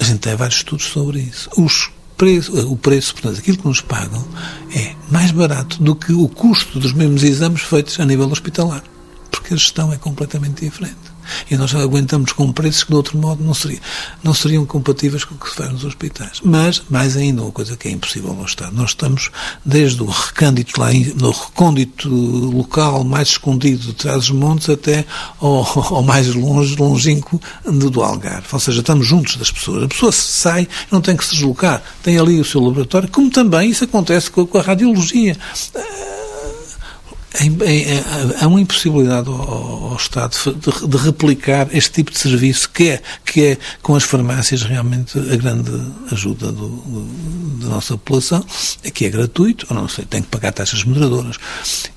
A 0.00 0.04
gente 0.04 0.18
tem 0.18 0.34
vários 0.34 0.58
estudos 0.58 0.86
sobre 0.86 1.20
isso. 1.20 1.48
Os 1.56 1.90
preço, 2.16 2.52
o 2.68 2.76
preço, 2.76 3.14
portanto, 3.14 3.38
aquilo 3.38 3.58
que 3.58 3.66
nos 3.66 3.80
pagam 3.80 4.26
é 4.74 4.94
mais 5.08 5.30
barato 5.30 5.80
do 5.80 5.94
que 5.94 6.12
o 6.12 6.28
custo 6.28 6.80
dos 6.80 6.92
mesmos 6.92 7.22
exames 7.22 7.62
feitos 7.62 8.00
a 8.00 8.04
nível 8.04 8.28
hospitalar. 8.28 8.82
Porque 9.30 9.54
a 9.54 9.56
gestão 9.56 9.92
é 9.92 9.96
completamente 9.96 10.64
diferente. 10.64 10.96
E 11.50 11.56
nós 11.56 11.74
aguentamos 11.74 12.32
com 12.32 12.52
preços 12.52 12.84
que, 12.84 12.90
de 12.90 12.96
outro 12.96 13.18
modo, 13.18 13.42
não, 13.42 13.52
não 14.22 14.34
seriam 14.34 14.64
compatíveis 14.64 15.24
com 15.24 15.34
o 15.34 15.38
que 15.38 15.50
se 15.50 15.56
faz 15.56 15.72
nos 15.72 15.84
hospitais. 15.84 16.40
Mas, 16.42 16.82
mais 16.88 17.16
ainda, 17.16 17.42
uma 17.42 17.52
coisa 17.52 17.76
que 17.76 17.88
é 17.88 17.90
impossível 17.90 18.36
ao 18.38 18.44
Estado. 18.44 18.74
Nós 18.74 18.90
estamos, 18.90 19.30
desde 19.64 20.02
o 20.02 20.06
recândito 20.06 20.80
lá, 20.80 20.88
no 20.92 21.30
recôndito 21.30 22.08
local 22.08 23.04
mais 23.04 23.28
escondido 23.28 23.86
de 23.86 23.92
trás 23.94 24.18
dos 24.18 24.30
montes 24.30 24.68
até 24.68 25.04
ao, 25.40 25.66
ao 25.94 26.02
mais 26.02 26.34
longe, 26.34 26.76
longínquo 26.76 27.40
do, 27.64 28.02
Algarve. 28.02 28.46
Ou 28.52 28.60
seja, 28.60 28.80
estamos 28.80 29.06
juntos 29.06 29.36
das 29.36 29.50
pessoas. 29.50 29.84
A 29.84 29.88
pessoa 29.88 30.12
sai, 30.12 30.68
não 30.90 31.00
tem 31.00 31.16
que 31.16 31.24
se 31.24 31.34
deslocar. 31.34 31.82
Tem 32.02 32.18
ali 32.18 32.40
o 32.40 32.44
seu 32.44 32.60
laboratório, 32.60 33.08
como 33.08 33.30
também 33.30 33.70
isso 33.70 33.84
acontece 33.84 34.30
com 34.30 34.42
a, 34.42 34.46
com 34.46 34.58
a 34.58 34.62
radiologia 34.62 35.36
há 38.40 38.46
uma 38.46 38.60
impossibilidade 38.60 39.28
ao, 39.28 39.96
Estado 39.96 40.36
de, 40.88 40.96
replicar 40.98 41.68
este 41.72 41.90
tipo 41.90 42.10
de 42.10 42.18
serviço 42.18 42.68
que 42.70 42.90
é, 42.90 43.02
que 43.24 43.44
é 43.44 43.58
com 43.82 43.94
as 43.94 44.04
farmácias 44.04 44.62
realmente 44.62 45.18
a 45.18 45.36
grande 45.36 45.70
ajuda 46.12 46.52
do, 46.52 46.68
da 47.60 47.68
nossa 47.68 47.94
população, 47.94 48.44
que 48.92 49.06
é 49.06 49.08
gratuito, 49.08 49.66
ou 49.70 49.76
não 49.76 49.88
sei, 49.88 50.04
tem 50.04 50.22
que 50.22 50.28
pagar 50.28 50.52
taxas 50.52 50.84
moderadoras. 50.84 51.36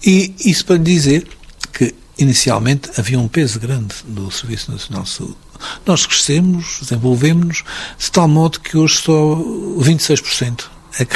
E 0.06 0.34
isso 0.46 0.66
para 0.66 0.78
lhe 0.78 0.84
dizer 0.84 1.28
que 1.74 1.94
inicialmente 2.18 2.90
havia 2.98 3.20
um 3.20 3.28
peso 3.28 3.60
grande 3.60 3.96
do 4.06 4.32
Serviço 4.32 4.72
Nacional 4.72 5.04
de 5.04 5.10
Saúde. 5.10 5.38
Nós 5.86 6.06
crescemos, 6.06 6.80
desenvolvemos-nos, 6.82 7.64
de 7.98 8.12
tal 8.12 8.28
modo 8.28 8.60
que 8.60 8.78
hoje 8.78 9.02
só 9.02 9.36
26% 9.80 10.79
é 11.00 11.06
que 11.06 11.16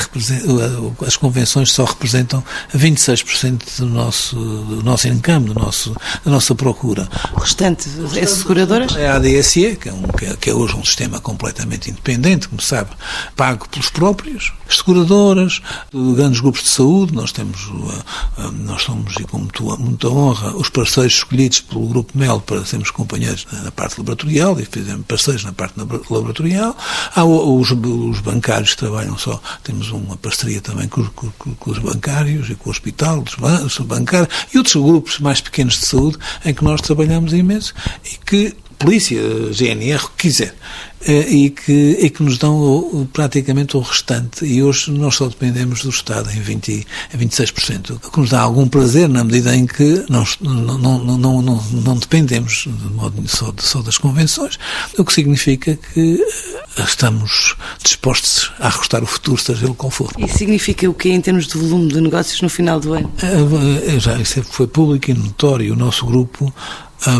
as 1.06 1.18
convenções 1.18 1.72
só 1.72 1.84
representam 1.84 2.42
26% 2.74 3.80
do 3.80 3.86
nosso, 3.86 4.36
do 4.36 4.82
nosso 4.82 5.10
encampo, 5.10 5.54
do 5.54 5.60
nosso, 5.60 5.94
da 6.24 6.32
nossa 6.32 6.56
procura. 6.56 7.08
O 7.34 7.42
restante 7.42 7.90
é 8.16 8.26
seguradoras? 8.26 8.96
É 8.96 9.10
a 9.10 9.16
ADSE, 9.16 9.76
que 9.76 9.90
é, 9.90 9.94
um, 9.94 10.04
é, 10.22 10.38
que 10.38 10.50
é 10.50 10.54
hoje 10.54 10.76
um 10.76 10.86
sistema 10.86 11.20
completamente 11.20 11.90
independente, 11.90 12.48
como 12.48 12.62
sabe, 12.62 12.92
pago 13.36 13.68
pelos 13.68 13.90
próprios, 13.90 14.54
seguradoras, 14.70 15.62
grandes 16.16 16.40
grupos 16.40 16.64
de 16.64 16.70
saúde, 16.70 17.14
nós 17.14 17.34
temos, 17.34 17.70
nós 18.54 18.84
somos, 18.84 19.16
e 19.20 19.26
com 19.26 19.48
muita 19.80 20.08
honra, 20.08 20.56
os 20.56 20.70
parceiros 20.70 21.16
escolhidos 21.16 21.60
pelo 21.60 21.88
Grupo 21.88 22.18
MEL 22.18 22.40
para 22.40 22.66
sermos 22.66 22.90
companheiros 22.90 23.46
na 23.52 23.72
parte 23.72 23.98
laboratorial, 23.98 24.58
e 24.60 24.66
fizemos 24.66 25.06
parceiros 25.06 25.44
na 25.44 25.52
parte 25.52 25.74
laboratorial, 25.78 26.76
há 27.14 27.24
os, 27.26 27.72
os 27.72 28.20
bancários 28.22 28.72
que 28.72 28.78
trabalham 28.78 29.18
só 29.18 29.42
temos 29.74 29.90
uma 29.90 30.16
parceria 30.16 30.62
também 30.62 30.88
com, 30.88 31.04
com, 31.10 31.56
com 31.56 31.72
os 31.72 31.80
bancários 31.80 32.50
e 32.50 32.56
com 32.56 32.70
o 32.70 32.72
hospital, 32.72 33.24
os 33.66 33.78
bancários 33.80 34.30
e 34.54 34.58
outros 34.58 34.76
grupos 34.76 35.20
mais 35.20 35.42
pequenos 35.42 35.80
de 35.80 35.86
saúde 35.88 36.18
em 36.46 36.54
que 36.54 36.64
nós 36.64 36.80
trabalhamos 36.80 37.34
imenso 37.34 37.74
e 38.06 38.18
que 38.24 38.56
polícia, 38.84 39.20
GNR, 39.52 40.04
o 40.04 40.10
que 40.10 40.28
quiser, 40.28 40.54
eh, 41.06 41.28
e 41.30 41.50
que, 41.50 41.98
e 42.00 42.10
que 42.10 42.24
nos 42.24 42.38
dão 42.38 42.56
o, 42.56 43.08
praticamente 43.12 43.76
o 43.76 43.82
restante. 43.82 44.46
E 44.46 44.64
hoje 44.64 44.92
nós 44.92 45.16
só 45.16 45.28
dependemos 45.28 45.82
do 45.84 45.90
Estado 45.90 46.30
em, 46.32 46.40
20, 46.40 46.88
em 47.14 47.18
26%, 47.18 47.92
o 47.92 48.12
que 48.12 48.20
nos 48.20 48.30
dá 48.30 48.42
algum 48.42 48.68
prazer 48.68 49.10
na 49.10 49.24
medida 49.24 49.56
em 49.56 49.66
que 49.66 50.06
não, 50.10 50.26
não, 50.42 50.78
não, 50.78 51.18
não, 51.18 51.42
não, 51.42 51.64
não 51.72 51.98
dependemos 51.98 52.68
de 52.68 52.94
modo 52.94 53.22
só, 53.28 53.54
só 53.58 53.82
das 53.82 53.98
convenções, 53.98 54.58
o 54.98 55.04
que 55.04 55.14
significa 55.14 55.76
que 55.76 56.24
eh, 56.78 56.84
estamos 56.84 57.56
dispostos 57.84 58.52
a 58.60 58.68
arrostar 58.68 59.04
o 59.04 59.08
futuro, 59.08 59.42
seja 59.42 59.66
ele 59.66 59.76
qual 59.76 59.92
for. 59.92 60.12
E 60.18 60.28
significa 60.28 60.90
o 60.90 60.94
que 60.94 61.10
em 61.10 61.20
termos 61.20 61.48
de 61.48 61.58
volume 61.58 61.92
de 61.92 62.00
negócios 62.02 62.42
no 62.42 62.50
final 62.50 62.80
do 62.80 62.94
ano? 62.94 63.12
Eh, 63.22 64.00
já, 64.00 64.18
isso 64.20 64.44
foi 64.44 64.68
público 64.68 65.12
e 65.12 65.14
notório. 65.14 65.74
O 65.74 65.76
nosso 65.76 66.06
grupo 66.06 66.54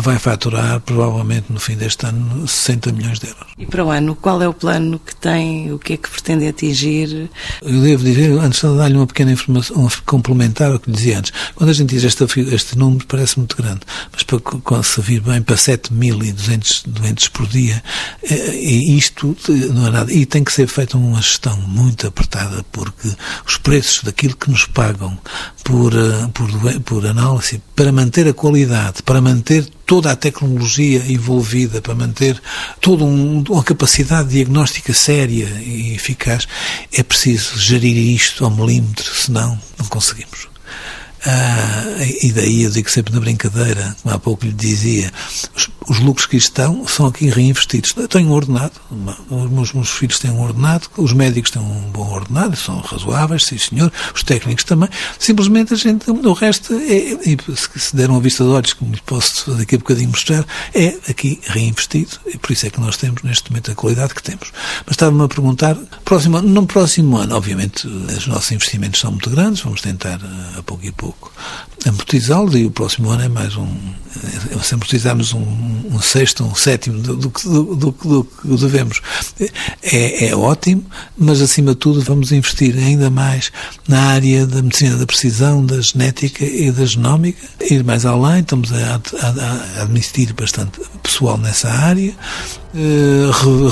vai 0.02 0.18
faturar 0.18 0.80
provavelmente 0.80 1.52
no 1.52 1.60
fim 1.60 1.76
deste 1.76 2.06
ano 2.06 2.46
60 2.48 2.92
milhões 2.92 3.18
de 3.18 3.28
euros. 3.28 3.46
E 3.58 3.66
para 3.66 3.84
o 3.84 3.90
ano, 3.90 4.14
qual 4.16 4.42
é 4.42 4.48
o 4.48 4.54
plano 4.54 4.98
que 4.98 5.14
tem? 5.14 5.72
O 5.72 5.78
que 5.78 5.92
é 5.94 5.96
que 5.96 6.08
pretende 6.08 6.48
atingir? 6.48 7.30
Eu 7.62 7.80
devo 7.80 8.04
dizer, 8.04 8.32
antes 8.38 8.60
de 8.60 8.76
dar-lhe 8.76 8.96
uma 8.96 9.06
pequena 9.06 9.32
informação, 9.32 9.88
complementar 10.06 10.72
ao 10.72 10.78
que 10.78 10.90
lhe 10.90 10.96
dizia 10.96 11.18
antes, 11.18 11.32
quando 11.54 11.70
a 11.70 11.72
gente 11.72 11.90
diz 11.90 12.04
este, 12.04 12.24
este 12.52 12.78
número 12.78 13.06
parece 13.06 13.38
muito 13.38 13.56
grande, 13.56 13.80
mas 14.12 14.22
para 14.22 14.82
se 14.82 15.00
vir 15.02 15.20
bem 15.20 15.42
para 15.42 15.56
7.200 15.56 16.82
doentes 16.86 17.28
por 17.28 17.46
dia, 17.46 17.82
eh, 18.22 18.54
e 18.54 18.96
isto 18.96 19.36
não 19.72 19.86
é 19.86 19.90
nada. 19.90 20.12
E 20.12 20.24
tem 20.24 20.42
que 20.42 20.52
ser 20.52 20.66
feita 20.66 20.96
uma 20.96 21.20
gestão 21.20 21.56
muito 21.60 22.06
apertada, 22.06 22.64
porque 22.72 23.08
os 23.46 23.56
preços 23.58 24.02
daquilo 24.02 24.36
que 24.36 24.50
nos 24.50 24.64
pagam 24.64 25.18
por, 25.62 25.92
eh, 25.92 26.28
por, 26.32 26.80
por 26.82 27.06
análise, 27.06 27.60
para 27.76 27.92
manter 27.92 28.26
a 28.28 28.32
qualidade, 28.32 29.02
para 29.02 29.20
manter 29.20 29.73
toda 29.86 30.10
a 30.10 30.16
tecnologia 30.16 31.04
envolvida 31.06 31.80
para 31.80 31.94
manter 31.94 32.40
toda 32.80 33.04
um, 33.04 33.44
uma 33.48 33.62
capacidade 33.62 34.30
diagnóstica 34.30 34.92
séria 34.94 35.48
e 35.62 35.94
eficaz, 35.94 36.48
é 36.92 37.02
preciso 37.02 37.58
gerir 37.58 37.96
isto 37.96 38.44
ao 38.44 38.50
milímetro, 38.50 39.14
senão 39.14 39.60
não 39.78 39.86
conseguimos. 39.86 40.53
Ah, 41.26 41.84
e 42.22 42.32
daí 42.32 42.64
eu 42.64 42.70
digo 42.70 42.90
sempre 42.90 43.14
na 43.14 43.20
brincadeira, 43.20 43.96
como 44.02 44.14
há 44.14 44.18
pouco 44.18 44.44
lhe 44.44 44.52
dizia, 44.52 45.10
os, 45.56 45.70
os 45.88 45.98
lucros 46.00 46.26
que 46.26 46.36
estão 46.36 46.86
são 46.86 47.06
aqui 47.06 47.30
reinvestidos. 47.30 47.94
Eu 47.96 48.06
tenho 48.08 48.28
um 48.28 48.32
ordenado, 48.32 48.74
os 49.30 49.50
meus, 49.50 49.72
meus, 49.72 49.90
filhos 49.90 50.18
têm 50.18 50.30
um 50.30 50.42
ordenado, 50.42 50.88
os 50.98 51.14
médicos 51.14 51.50
têm 51.50 51.62
um 51.62 51.90
bom 51.90 52.06
ordenado, 52.12 52.56
são 52.56 52.78
razoáveis, 52.78 53.44
sim 53.44 53.56
senhor, 53.56 53.90
os 54.14 54.22
técnicos 54.22 54.64
também. 54.64 54.88
Simplesmente 55.18 55.72
a 55.72 55.76
gente, 55.76 56.10
o 56.10 56.32
resto, 56.34 56.74
é, 56.74 57.16
e 57.24 57.38
se 57.76 57.96
der 57.96 58.10
uma 58.10 58.20
vista 58.20 58.44
de 58.44 58.50
olhos, 58.50 58.74
como 58.74 58.92
lhe 58.92 59.00
posso 59.00 59.52
daqui 59.54 59.76
a 59.76 59.78
bocadinho 59.78 60.10
mostrar, 60.10 60.44
é 60.74 60.98
aqui 61.08 61.40
reinvestido 61.44 62.18
e 62.26 62.36
por 62.36 62.52
isso 62.52 62.66
é 62.66 62.70
que 62.70 62.80
nós 62.80 62.98
temos 62.98 63.22
neste 63.22 63.50
momento 63.50 63.70
a 63.70 63.74
qualidade 63.74 64.14
que 64.14 64.22
temos. 64.22 64.52
Mas 64.84 64.92
estava-me 64.92 65.24
a 65.24 65.28
perguntar, 65.28 65.74
próximo, 66.04 66.42
no 66.42 66.66
próximo 66.66 67.16
ano, 67.16 67.34
obviamente, 67.34 67.86
os 67.86 68.26
nossos 68.26 68.52
investimentos 68.52 69.00
são 69.00 69.10
muito 69.10 69.30
grandes, 69.30 69.62
vamos 69.62 69.80
tentar 69.80 70.20
a 70.58 70.62
pouco 70.62 70.84
e 70.84 70.92
pouco 70.92 71.13
pouco 71.14 71.32
amortizá-los 71.86 72.54
e 72.54 72.64
o 72.64 72.70
próximo 72.70 73.10
ano 73.10 73.22
é 73.22 73.28
mais 73.28 73.56
um. 73.56 73.68
Se 74.62 74.74
amortizarmos 74.74 75.34
um, 75.34 75.44
um 75.90 76.00
sexto, 76.00 76.44
um 76.44 76.54
sétimo 76.54 77.00
do, 77.00 77.16
do, 77.16 77.28
do, 77.28 77.92
do, 77.92 78.24
que 78.24 78.56
devemos, 78.56 79.02
é, 79.82 80.28
é 80.28 80.36
ótimo, 80.36 80.84
mas 81.16 81.42
acima 81.42 81.72
de 81.72 81.76
tudo 81.76 82.00
vamos 82.00 82.32
investir 82.32 82.76
ainda 82.76 83.10
mais 83.10 83.52
na 83.86 84.00
área 84.00 84.46
da 84.46 84.62
medicina 84.62 84.96
da 84.96 85.06
precisão, 85.06 85.64
da 85.64 85.80
genética 85.80 86.44
e 86.44 86.70
da 86.70 86.86
genómica, 86.86 87.46
ir 87.60 87.84
mais 87.84 88.06
além, 88.06 88.40
estamos 88.40 88.72
a, 88.72 89.00
a, 89.20 89.80
a 89.80 89.82
admitir 89.82 90.32
bastante 90.32 90.80
pessoal 91.02 91.36
nessa 91.36 91.70
área, 91.70 92.14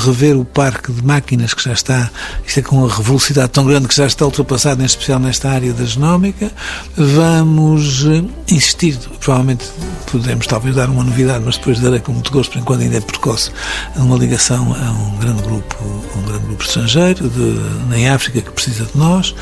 rever 0.05 0.39
o 0.39 0.45
parque 0.45 0.93
de 0.93 1.05
máquinas 1.05 1.55
que 1.55 1.65
já 1.65 1.73
está, 1.73 2.11
isto 2.47 2.61
é 2.61 2.63
com 2.63 2.77
uma 2.77 2.89
velocidade 2.89 3.51
tão 3.51 3.65
grande 3.65 3.89
que 3.89 3.97
já 3.97 4.07
está 4.07 4.25
ultrapassado, 4.25 4.81
em 4.81 4.87
especial 4.87 5.19
nesta 5.19 5.51
área 5.51 5.73
da 5.73 5.85
genómica. 5.85 6.51
Vamos 6.97 8.05
uh, 8.05 8.29
insistir, 8.49 8.97
provavelmente 9.19 9.67
podemos 10.11 10.47
talvez 10.47 10.77
dar 10.77 10.89
uma 10.89 11.03
novidade, 11.03 11.43
mas 11.45 11.57
depois 11.57 11.81
darei 11.81 11.99
com 11.99 12.13
muito 12.13 12.31
gosto, 12.31 12.53
por 12.53 12.59
enquanto 12.61 12.83
ainda 12.83 12.99
é 12.99 13.01
precoce, 13.01 13.51
uma 13.97 14.17
ligação 14.17 14.75
a 14.75 14.91
um 14.91 15.19
grande 15.19 15.43
grupo, 15.43 15.77
um 16.17 16.23
grande 16.23 16.47
grupo 16.47 16.63
estrangeiro 16.63 17.29
de, 17.29 17.97
em 17.97 18.09
África 18.09 18.41
que 18.41 18.51
precisa 18.51 18.85
de 18.85 18.97
nós. 18.97 19.35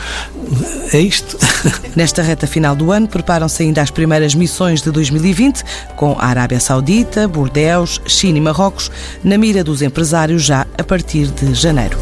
É 0.92 0.98
isto. 0.98 1.36
Nesta 1.94 2.22
reta 2.22 2.46
final 2.46 2.74
do 2.74 2.92
ano, 2.92 3.06
preparam-se 3.08 3.62
ainda 3.62 3.82
as 3.82 3.90
primeiras 3.90 4.34
missões 4.34 4.80
de 4.80 4.90
2020, 4.90 5.62
com 5.96 6.16
a 6.18 6.26
Arábia 6.26 6.60
Saudita, 6.60 7.28
Bordeus, 7.28 8.00
China 8.06 8.38
e 8.38 8.40
Marrocos, 8.40 8.90
na 9.22 9.36
mira 9.50 9.64
dos 9.64 9.82
empresários 9.82 10.44
já 10.44 10.64
a 10.78 10.84
partir 10.84 11.26
de 11.26 11.52
janeiro. 11.54 11.98